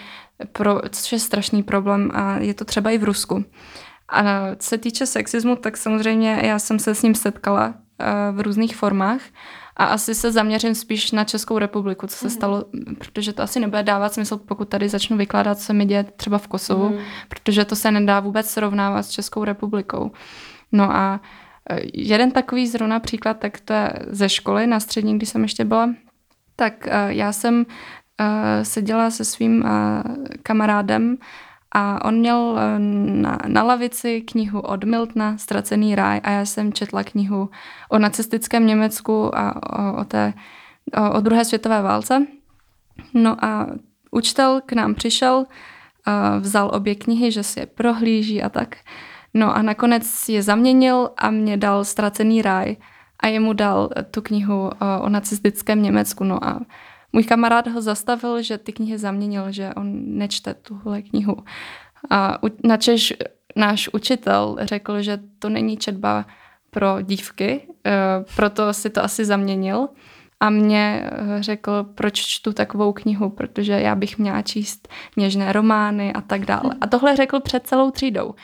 [0.52, 3.44] pro, což je strašný problém a je to třeba i v Rusku.
[4.08, 4.22] A
[4.56, 8.76] co se týče sexismu, tak samozřejmě já jsem se s ním setkala uh, v různých
[8.76, 9.20] formách.
[9.78, 12.30] A asi se zaměřím spíš na Českou republiku, co se mm.
[12.30, 12.64] stalo,
[12.98, 16.48] protože to asi nebude dávat smysl, pokud tady začnu vykládat, co mi děje třeba v
[16.48, 16.98] Kosovu, mm.
[17.28, 20.10] protože to se nedá vůbec srovnávat s Českou republikou.
[20.72, 21.20] No a
[21.70, 25.64] e, jeden takový zrovna příklad, tak to je ze školy na střední, když jsem ještě
[25.64, 25.90] byla,
[26.56, 27.66] tak e, já jsem
[28.20, 29.64] e, seděla se svým
[30.42, 31.16] kamarádem
[31.74, 36.72] a on měl eh, na, na lavici knihu od Miltna, Ztracený ráj a já jsem
[36.72, 37.50] četla knihu
[37.88, 40.34] o nacistickém Německu a o, o, té,
[40.94, 42.26] o, o druhé světové válce.
[43.14, 43.66] No a
[44.10, 45.46] učitel k nám přišel,
[46.40, 48.76] vzal obě knihy, že si je prohlíží a tak.
[49.34, 52.76] No a nakonec je zaměnil a mě dal Ztracený ráj.
[53.20, 56.24] a jemu dal tu knihu o nacistickém Německu.
[56.24, 56.60] No a
[57.12, 61.36] můj kamarád ho zastavil, že ty knihy zaměnil, že on nečte tuhle knihu.
[62.10, 63.14] A načež
[63.56, 66.26] náš učitel řekl, že to není četba
[66.70, 67.92] pro dívky, eh,
[68.36, 69.88] proto si to asi zaměnil
[70.40, 76.12] a mě eh, řekl, proč čtu takovou knihu, protože já bych měla číst něžné romány
[76.12, 76.74] a tak dále.
[76.80, 78.34] A tohle řekl před celou třídou.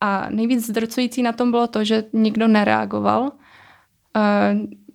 [0.00, 3.32] A nejvíc zdrcující na tom bylo to, že nikdo nereagoval.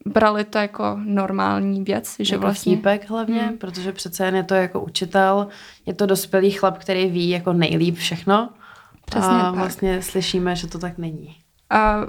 [0.06, 2.16] Brali to jako normální věc.
[2.20, 2.76] Že jako vlastně...
[2.76, 3.58] vtípek hlavně, hmm.
[3.58, 5.48] protože přece jen je to jako učitel,
[5.86, 8.50] je to dospělý chlap, který ví jako nejlíp všechno.
[9.06, 9.56] Přesně a tak.
[9.56, 11.36] vlastně slyšíme, že to tak není.
[11.70, 12.02] A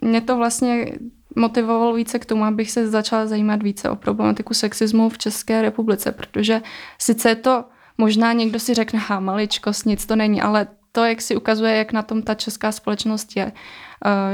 [0.00, 0.92] mě to vlastně
[1.36, 6.12] motivovalo více k tomu, abych se začala zajímat více o problematiku sexismu v České republice,
[6.12, 6.62] protože
[6.98, 7.64] sice je to
[7.98, 11.92] možná někdo si řekne, ha, maličkost, nic to není, ale to, jak si ukazuje, jak
[11.92, 13.52] na tom ta česká společnost je,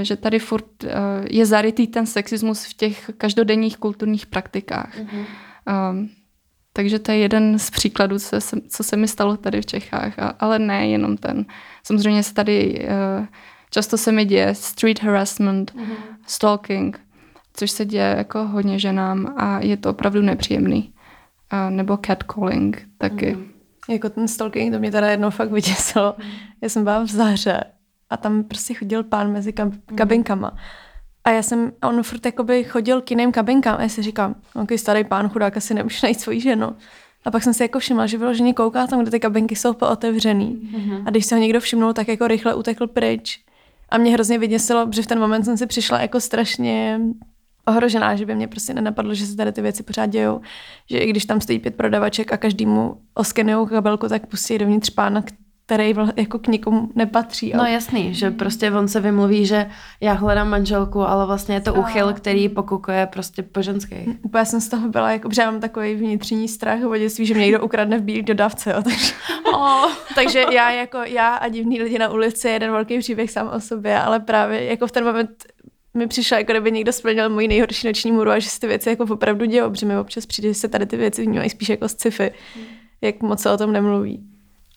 [0.02, 0.90] že tady furt uh,
[1.30, 4.98] je zarytý ten sexismus v těch každodenních kulturních praktikách.
[4.98, 5.24] Mm-hmm.
[5.90, 6.10] Um,
[6.72, 10.18] takže to je jeden z příkladů, co se, co se mi stalo tady v Čechách,
[10.18, 11.46] a, ale ne jenom ten.
[11.86, 12.86] Samozřejmě se tady
[13.20, 13.26] uh,
[13.70, 15.96] často se mi děje street harassment, mm-hmm.
[16.26, 17.00] stalking,
[17.52, 20.92] což se děje jako hodně ženám a je to opravdu nepříjemný.
[21.52, 23.34] Uh, nebo catcalling taky.
[23.34, 23.54] Mm-hmm.
[23.88, 26.14] Jako ten stalking, to mě teda jednou fakt vyděsilo.
[26.18, 26.30] Mm.
[26.60, 27.64] Já jsem byla v Zahře
[28.14, 30.56] a tam prostě chodil pán mezi kab- kabinkama.
[31.24, 34.34] A já jsem, a on furt jakoby chodil k jiným kabinkám a já si říkám,
[34.54, 36.76] okay, starý pán chudák asi nemůže najít svoji ženu.
[37.24, 40.70] A pak jsem si jako všimla, že vyloženě kouká tam, kde ty kabinky jsou pootevřený.
[40.74, 41.02] Mm-hmm.
[41.06, 43.40] A když se ho někdo všimnul, tak jako rychle utekl pryč.
[43.88, 47.00] A mě hrozně vyděsilo, že v ten moment jsem si přišla jako strašně
[47.66, 50.40] ohrožená, že by mě prostě nenapadlo, že se tady ty věci pořád dějou.
[50.90, 55.22] Že i když tam stojí pět prodavaček a každému oskenují kabelku, tak pustí dovnitř pána,
[55.66, 57.52] který jako k nikomu nepatří.
[57.56, 61.74] No jasný, že prostě on se vymluví, že já hledám manželku, ale vlastně je to
[61.74, 64.04] uchyl, který pokukuje prostě po ženské.
[64.22, 67.34] Úplně jsem z toho byla, jako, protože já mám takový vnitřní strach o dětství, že
[67.34, 69.12] mě někdo ukradne v bílý dodávce, jo, takže,
[69.54, 69.92] oh.
[70.14, 73.98] takže já jako já a divní lidi na ulici jeden velký příběh sám o sobě,
[73.98, 75.30] ale právě jako v ten moment
[75.94, 78.88] mi přišlo, jako kdyby někdo splnil můj nejhorší noční můru a že si ty věci
[78.88, 81.88] jako opravdu dějou, protože mi občas přijde, že se tady ty věci vnímají spíš jako
[81.88, 82.30] sci-fi,
[83.00, 84.33] jak moc se o tom nemluví.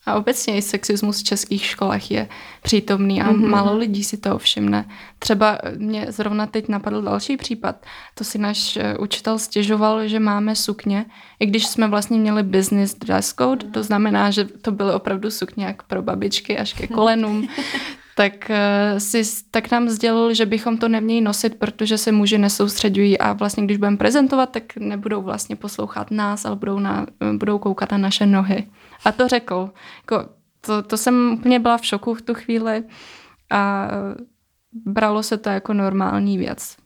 [0.08, 2.28] A obecně i sexismus v českých školách je
[2.62, 3.48] přítomný a mm-hmm.
[3.48, 4.88] málo lidí si to všimne.
[5.18, 7.86] Třeba mě zrovna teď napadl další případ.
[8.14, 11.06] To si náš eh, učitel stěžoval, že máme sukně,
[11.40, 15.64] i když jsme vlastně měli business dress code, to znamená, že to byly opravdu sukně
[15.64, 17.48] jak pro babičky až ke kolenům,
[18.16, 23.18] tak, uh, si, tak nám sdělil, že bychom to neměli nosit, protože se muži nesoustředují
[23.18, 27.06] a vlastně když budeme prezentovat, tak nebudou vlastně poslouchat nás, ale budou, na,
[27.36, 28.66] budou koukat na naše nohy.
[29.04, 29.70] A to řekl.
[29.96, 30.28] Jako,
[30.60, 32.84] to, to jsem úplně byla v šoku v tu chvíli
[33.50, 33.88] a
[34.72, 36.76] bralo se to jako normální věc.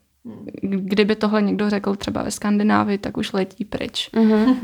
[0.62, 4.10] Kdyby tohle někdo řekl třeba ve Skandinávii, tak už letí pryč.
[4.12, 4.56] Mm-hmm.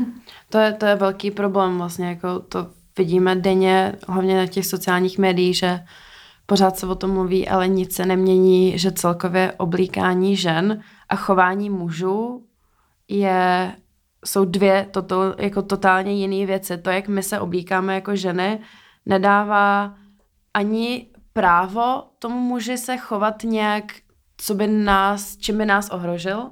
[0.49, 5.17] To, je, to je velký problém vlastně, jako to vidíme denně, hlavně na těch sociálních
[5.17, 5.79] médiích, že
[6.45, 11.69] pořád se o tom mluví, ale nic se nemění, že celkově oblíkání žen a chování
[11.69, 12.43] mužů
[13.07, 13.71] je,
[14.25, 16.77] jsou dvě toto, jako totálně jiné věci.
[16.77, 18.59] To, jak my se oblíkáme jako ženy,
[19.05, 19.95] nedává
[20.53, 23.83] ani právo tomu muži se chovat nějak,
[24.37, 26.49] co by nás, čím by nás ohrožil,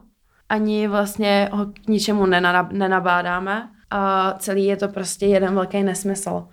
[0.50, 2.26] ani vlastně ho k ničemu
[2.72, 6.48] nenabádáme a celý je to prostě jeden velký nesmysl.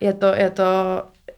[0.00, 0.62] Je to, je to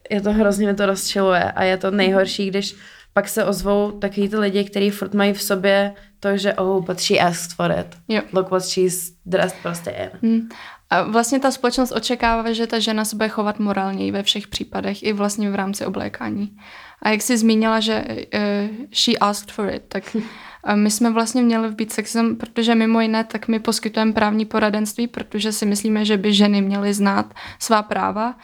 [0.09, 2.75] je to hrozně mě to rozčiluje a je to nejhorší, když
[3.13, 6.99] pak se ozvou takový ty lidi, kteří furt mají v sobě to, že oh, but
[6.99, 7.97] she asked for it.
[8.07, 8.21] Jo.
[8.33, 10.29] Look what she's dressed prostě in.
[10.29, 10.49] Hmm.
[10.89, 15.03] A vlastně ta společnost očekává, že ta žena se bude chovat morálně ve všech případech,
[15.03, 16.57] i vlastně v rámci oblékání.
[17.01, 20.15] A jak jsi zmínila, že uh, she asked for it, tak
[20.75, 25.07] my jsme vlastně měli v být sexem, protože mimo jiné, tak my poskytujeme právní poradenství,
[25.07, 28.35] protože si myslíme, že by ženy měly znát svá práva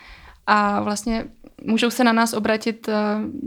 [0.48, 1.26] a vlastně
[1.64, 2.94] můžou se na nás obratit uh,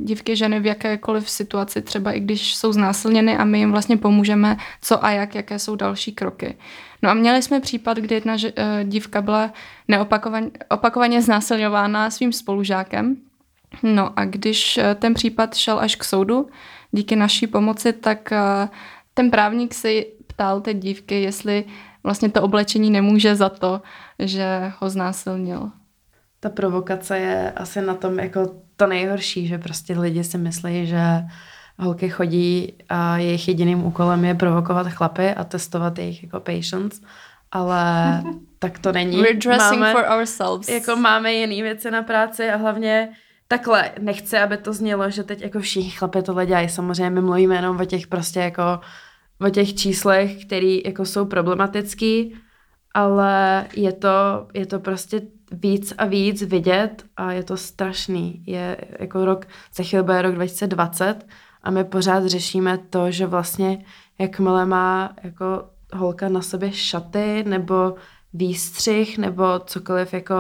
[0.05, 4.57] dívky, ženy v jakékoliv situaci, třeba i když jsou znásilněny a my jim vlastně pomůžeme,
[4.83, 6.57] co a jak, jaké jsou další kroky.
[7.03, 8.51] No a měli jsme případ, kdy jedna uh,
[8.85, 9.53] dívka byla
[9.89, 13.17] neopakovaně opakovaně znásilňována svým spolužákem.
[13.83, 16.49] No a když uh, ten případ šel až k soudu,
[16.93, 18.33] díky naší pomoci, tak
[19.15, 21.65] ten právník si ptal té dívky, jestli
[22.03, 23.83] vlastně to oblečení nemůže za to,
[24.19, 25.71] že ho znásilnil
[26.41, 31.03] ta provokace je asi na tom jako to nejhorší, že prostě lidi si myslí, že
[31.79, 37.01] holky chodí a jejich jediným úkolem je provokovat chlapy a testovat jejich jako patience,
[37.53, 37.83] ale
[38.59, 39.17] tak to není.
[39.17, 40.69] We're dressing máme, for ourselves.
[40.69, 43.09] Jako máme jiné věci na práci a hlavně
[43.49, 46.69] takhle nechci, aby to znělo, že teď jako všichni chlapy tohle dělají.
[46.69, 48.81] Samozřejmě my mluvíme jenom o těch prostě jako
[49.41, 52.37] o těch číslech, které jako jsou problematický,
[52.95, 55.21] ale je to, je to prostě
[55.53, 58.43] víc a víc vidět a je to strašný.
[58.47, 61.27] Je jako rok, za chvíli bude rok 2020
[61.63, 63.85] a my pořád řešíme to, že vlastně
[64.19, 67.95] jakmile má jako holka na sobě šaty nebo
[68.33, 70.35] výstřih nebo cokoliv jako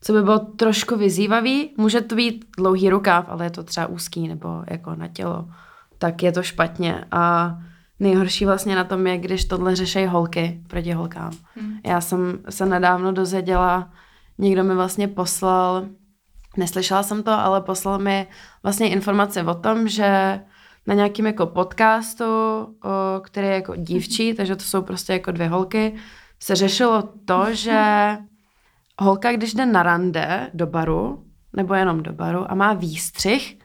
[0.00, 4.28] co by bylo trošku vyzývavý, může to být dlouhý rukáv, ale je to třeba úzký
[4.28, 5.48] nebo jako na tělo,
[5.98, 7.54] tak je to špatně a
[8.00, 11.30] nejhorší vlastně na tom je, když tohle řeší holky proti holkám.
[11.54, 11.78] Hmm.
[11.86, 13.90] Já jsem se nedávno dozvěděla,
[14.38, 15.86] někdo mi vlastně poslal,
[16.56, 18.26] neslyšela jsem to, ale poslal mi
[18.62, 20.40] vlastně informace o tom, že
[20.86, 22.24] na nějakým jako podcastu,
[23.22, 25.94] který je jako dívčí, takže to jsou prostě jako dvě holky,
[26.42, 28.16] se řešilo to, že
[28.98, 33.58] holka, když jde na rande do baru, nebo jenom do baru a má výstřih,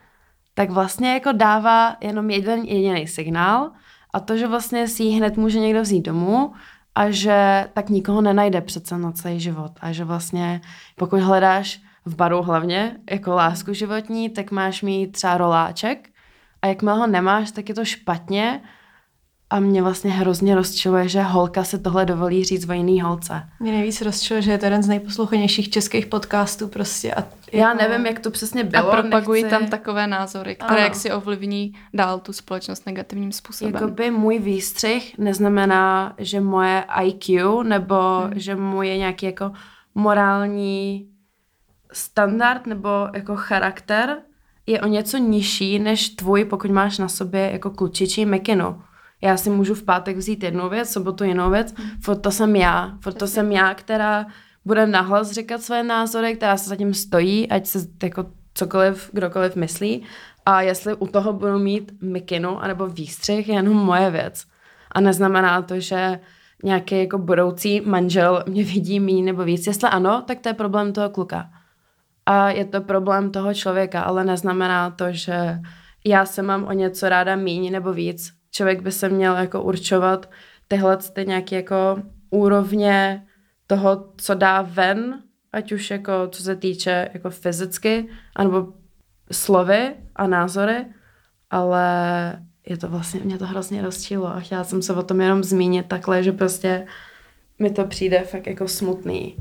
[0.54, 3.72] tak vlastně jako dává jenom jeden jediný signál
[4.14, 6.54] a to, že vlastně si ji hned může někdo vzít domů
[7.00, 9.72] a že tak nikoho nenajde přece na celý život.
[9.82, 10.62] A že vlastně
[10.96, 16.10] pokud hledáš v baru hlavně jako lásku životní, tak máš mít třeba roláček
[16.62, 18.62] a jakmile ho nemáš, tak je to špatně
[19.50, 23.44] a mě vlastně hrozně rozčiluje, že holka se tohle dovolí říct o jiný holce.
[23.60, 27.14] Mě nejvíc rozčiluje, že je to jeden z nejposlouchanějších českých podcastů prostě.
[27.14, 28.92] A Já nevím, jak to přesně bylo.
[28.92, 29.58] A propagují nechci...
[29.58, 30.84] tam takové názory, které ano.
[30.84, 33.74] jak si ovlivní dál tu společnost negativním způsobem.
[33.74, 38.32] Jakoby můj výstřih neznamená, že moje IQ nebo hmm.
[38.36, 39.52] že můj nějaký jako
[39.96, 41.10] morální
[41.94, 44.18] standard nebo jako charakter
[44.68, 48.82] je o něco nižší než tvůj, pokud máš na sobě jako klučičí mikinu.
[49.22, 51.90] Já si můžu v pátek vzít jednu věc, sobotu jinou věc, hmm.
[52.02, 54.26] furt to jsem já, furt to jsem já, která
[54.66, 60.04] bude nahlas říkat své názory, která se zatím stojí, ať se jako cokoliv, kdokoliv myslí.
[60.46, 64.46] A jestli u toho budu mít mikinu anebo výstřih, je jenom moje věc.
[64.92, 66.20] A neznamená to, že
[66.64, 69.68] nějaký jako budoucí manžel mě vidí mý nebo víc.
[69.68, 71.50] Jestli ano, tak to je problém toho kluka.
[72.26, 75.60] A je to problém toho člověka, ale neznamená to, že
[76.06, 78.39] já se mám o něco ráda míň nebo víc.
[78.52, 80.30] Člověk by se měl jako určovat
[80.68, 83.26] tyhle ty nějaké jako úrovně
[83.68, 88.74] toho, co dá ven, ať už jako co se týče jako fyzicky, anebo
[89.32, 90.86] slovy a názory,
[91.50, 91.86] ale
[92.68, 95.86] je to vlastně, mě to hrozně rozčilo a chtěla jsem se o tom jenom zmínit
[95.88, 96.88] takhle, že prostě
[97.60, 99.36] mi to přijde fakt jako smutný.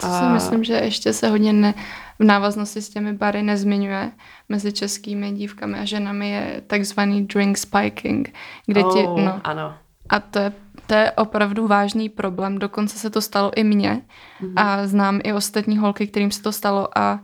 [0.00, 0.18] Co a...
[0.18, 1.74] si myslím, že ještě se hodně ne,
[2.18, 4.12] v návaznosti s těmi bary nezmiňuje
[4.48, 8.34] mezi českými dívkami a ženami je takzvaný drink spiking,
[8.66, 9.74] kde oh, ti, no, ano.
[10.08, 10.52] A to je,
[10.86, 14.02] to je opravdu vážný problém, dokonce se to stalo i mně
[14.40, 14.52] mm-hmm.
[14.56, 17.20] a znám i ostatní holky, kterým se to stalo a,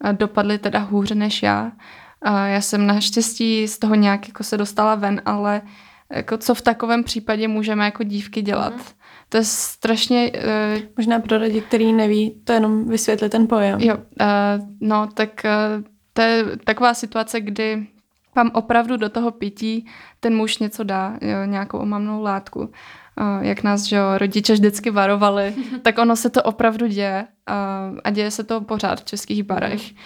[0.00, 1.72] a dopadly teda hůře než já.
[2.22, 5.62] A já jsem naštěstí z toho nějak jako se dostala ven, ale
[6.10, 8.74] jako co v takovém případě můžeme jako dívky dělat?
[8.74, 9.05] Mm-hmm.
[9.36, 10.32] To je strašně...
[10.32, 13.80] Uh, Možná pro lidi, který neví, to jenom vysvětlit ten pojem.
[13.80, 17.86] Jo, uh, no tak uh, to je taková situace, kdy
[18.36, 19.86] vám opravdu do toho pití
[20.20, 22.60] ten muž něco dá, jo, nějakou omamnou látku.
[22.60, 22.68] Uh,
[23.40, 28.10] jak nás že jo, rodiče vždycky varovali, tak ono se to opravdu děje uh, a
[28.10, 29.92] děje se to pořád v českých barech.
[29.92, 29.98] Mm.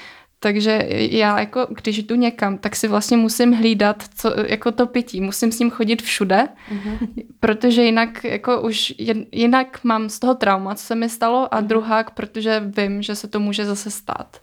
[0.42, 5.20] Takže já jako, když jdu někam, tak si vlastně musím hlídat co, jako to pití.
[5.20, 7.08] Musím s ním chodit všude, uh-huh.
[7.40, 8.94] protože jinak jako už
[9.32, 11.66] jinak mám z toho trauma, co se mi stalo a uh-huh.
[11.66, 14.36] druhák, protože vím, že se to může zase stát.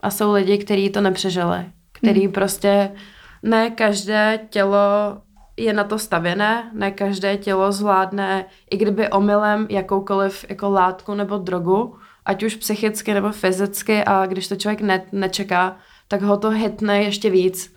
[0.00, 2.32] A jsou lidi, kteří to nepřežili, který uh-huh.
[2.32, 2.92] prostě
[3.42, 4.78] ne každé tělo
[5.56, 11.38] je na to stavěné, ne každé tělo zvládne, i kdyby omylem jakoukoliv jako látku nebo
[11.38, 11.96] drogu,
[12.28, 15.76] ať už psychicky nebo fyzicky a když to člověk ne, nečeká,
[16.08, 17.74] tak ho to hitne ještě víc.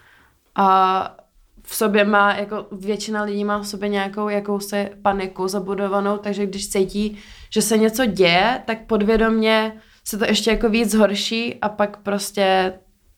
[0.56, 1.18] A
[1.64, 6.70] v sobě má, jako většina lidí má v sobě nějakou jakousi paniku zabudovanou, takže když
[6.70, 7.18] cítí,
[7.50, 12.74] že se něco děje, tak podvědomně se to ještě jako víc zhorší a pak prostě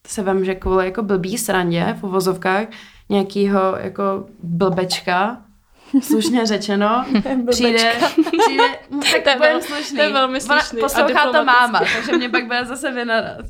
[0.07, 2.67] se vem, že kvůli jako blbý srandě v uvozovkách
[3.09, 5.41] nějakýho jako blbečka
[6.01, 7.05] slušně řečeno,
[7.49, 7.91] přijde,
[8.41, 8.63] přijde
[9.23, 9.97] tak to je, slušný.
[9.97, 10.79] To je velmi slušný.
[10.79, 13.45] Poslouchá to máma, takže mě pak bude zase vynadat.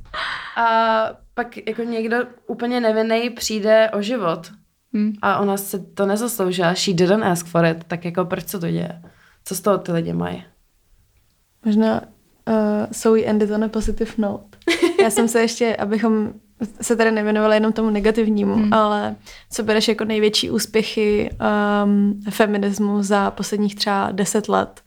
[0.58, 2.18] A pak jako někdo
[2.48, 4.52] úplně nevinný přijde o život.
[4.94, 5.14] Hmm.
[5.22, 6.76] A ona se to nezasloužila.
[6.76, 7.84] She didn't ask for it.
[7.88, 9.02] Tak jako proč se to děje?
[9.44, 10.44] Co z toho ty lidi mají?
[11.66, 12.02] Možná
[12.48, 14.58] uh, so we ended on a positive note.
[15.04, 16.34] Já jsem se ještě, abychom
[16.82, 18.74] se tady nevěnovala jenom tomu negativnímu, hmm.
[18.74, 19.16] ale
[19.52, 21.30] co bereš jako největší úspěchy
[21.84, 24.82] um, feminismu za posledních třeba deset let?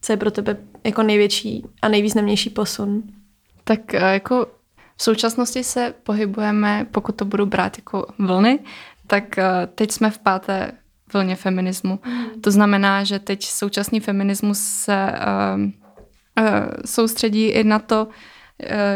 [0.00, 3.02] Co je pro tebe jako největší a nejvýznamnější posun?
[3.64, 4.46] Tak eh, jako
[4.96, 8.58] v současnosti se pohybujeme, pokud to budu brát jako vlny,
[9.06, 9.44] tak eh,
[9.74, 10.72] teď jsme v páté
[11.12, 11.98] vlně feminismu.
[12.06, 12.40] Mm.
[12.40, 15.70] To znamená, že teď současný feminismus se uh, uh,
[16.84, 18.12] soustředí i na to, uh,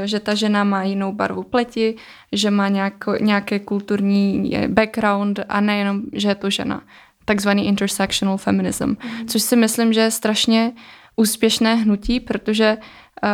[0.05, 1.97] že ta žena má jinou barvu pleti,
[2.33, 6.83] že má nějako, nějaké kulturní background a nejenom, že je to žena.
[7.25, 8.85] Takzvaný intersectional feminism.
[8.85, 9.27] Mm.
[9.27, 10.73] Což si myslím, že je strašně
[11.17, 13.29] úspěšné hnutí, protože uh,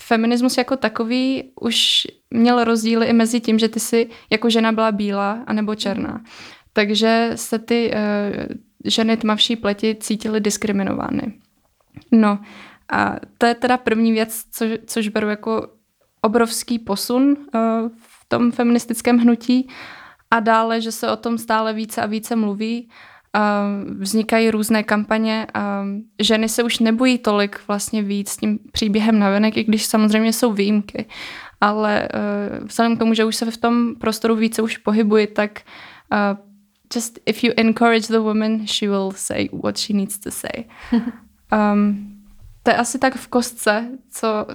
[0.00, 4.92] feminismus jako takový už měl rozdíly i mezi tím, že ty si jako žena byla
[4.92, 6.20] bílá anebo černá.
[6.72, 8.54] Takže se ty uh,
[8.84, 11.32] ženy tmavší pleti cítily diskriminovány.
[12.12, 12.38] No
[12.92, 15.68] a to je teda první věc, co, což beru jako
[16.20, 17.60] obrovský posun uh,
[17.96, 19.68] v tom feministickém hnutí.
[20.30, 22.88] A dále, že se o tom stále více a více mluví
[23.98, 25.84] vznikají různé kampaně a
[26.22, 30.52] ženy se už nebojí tolik vlastně víc s tím příběhem navenek, i když samozřejmě jsou
[30.52, 31.06] výjimky.
[31.60, 35.60] Ale uh, vzhledem k tomu, že už se v tom prostoru více už pohybuji, tak
[36.12, 36.38] uh,
[36.94, 40.64] just if you encourage the woman, she will say what she needs to say.
[41.52, 42.10] Um,
[42.64, 44.46] to je asi tak v kostce, co,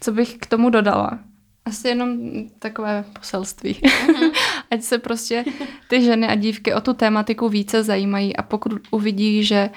[0.00, 1.18] co bych k tomu dodala.
[1.64, 2.18] Asi jenom
[2.58, 3.72] takové poselství.
[3.72, 4.30] Mm-hmm.
[4.70, 5.44] Ať se prostě
[5.88, 9.70] ty ženy a dívky o tu tématiku více zajímají a pokud uvidí, že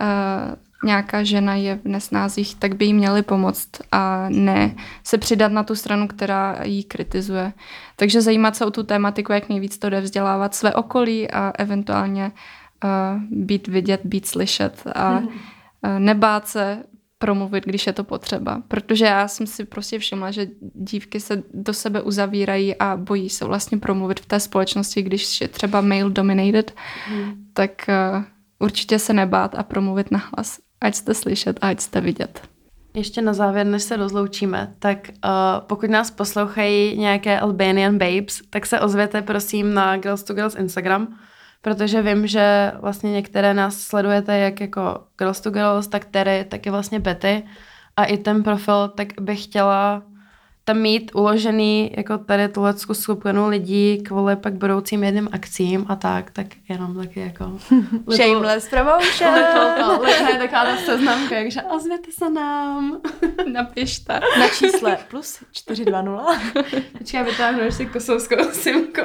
[0.00, 0.54] uh,
[0.84, 5.62] nějaká žena je v nesnázích, tak by jí měli pomoct a ne se přidat na
[5.62, 7.52] tu stranu, která jí kritizuje.
[7.96, 12.32] Takže zajímat se o tu tématiku, jak nejvíc to jde vzdělávat své okolí a eventuálně
[12.84, 15.28] uh, být vidět, být slyšet a uh,
[15.98, 16.82] nebát se
[17.18, 18.62] promluvit, když je to potřeba.
[18.68, 23.44] Protože já jsem si prostě všimla, že dívky se do sebe uzavírají a bojí se
[23.44, 26.74] vlastně promluvit v té společnosti, když je třeba male dominated,
[27.06, 27.34] hmm.
[27.52, 28.22] tak uh,
[28.58, 30.58] určitě se nebát a promluvit na hlas.
[30.80, 32.42] Ať jste slyšet a ať jste vidět.
[32.94, 35.30] Ještě na závěr, než se rozloučíme, tak uh,
[35.66, 41.18] pokud nás poslouchají nějaké Albanian babes, tak se ozvěte prosím na Girls to Girls Instagram,
[41.60, 46.66] protože vím, že vlastně některé nás sledujete jak jako Girls to Girls, tak Terry, tak
[46.66, 47.42] je vlastně Betty
[47.96, 50.02] a i ten profil, tak bych chtěla
[50.68, 56.30] tam mít uložený jako tady tuhle skupinu lidí kvůli pak budoucím jedným akcím a tak,
[56.30, 57.44] tak jenom taky jako...
[58.10, 59.34] Shameless promotion!
[59.34, 63.00] Little, little, taková seznamka, takže ozvěte se nám.
[63.52, 64.20] Napište.
[64.38, 66.64] Na čísle plus 420.
[66.98, 69.02] Počkej, vytáhnu ještě kosovskou simku.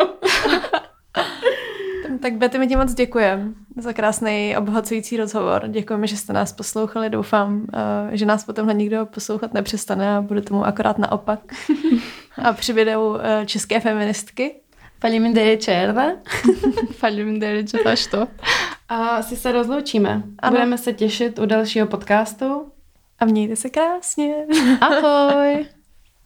[2.22, 5.68] Tak Betty, my ti moc děkujeme za krásný obohacující rozhovor.
[5.68, 7.10] Děkujeme, že jste nás poslouchali.
[7.10, 11.40] Doufám, eh, že nás potom nikdo poslouchat nepřestane a bude tomu akorát naopak.
[12.44, 14.56] a přibydou eh, české feministky.
[15.00, 15.58] Falemindeire
[16.92, 17.64] Falemindeire
[18.12, 18.28] to.
[18.90, 20.24] A asi se rozloučíme.
[20.40, 20.52] Ano.
[20.52, 22.72] Budeme se těšit u dalšího podcastu.
[23.20, 24.36] A mějte se krásně.
[24.82, 25.66] Ahoj.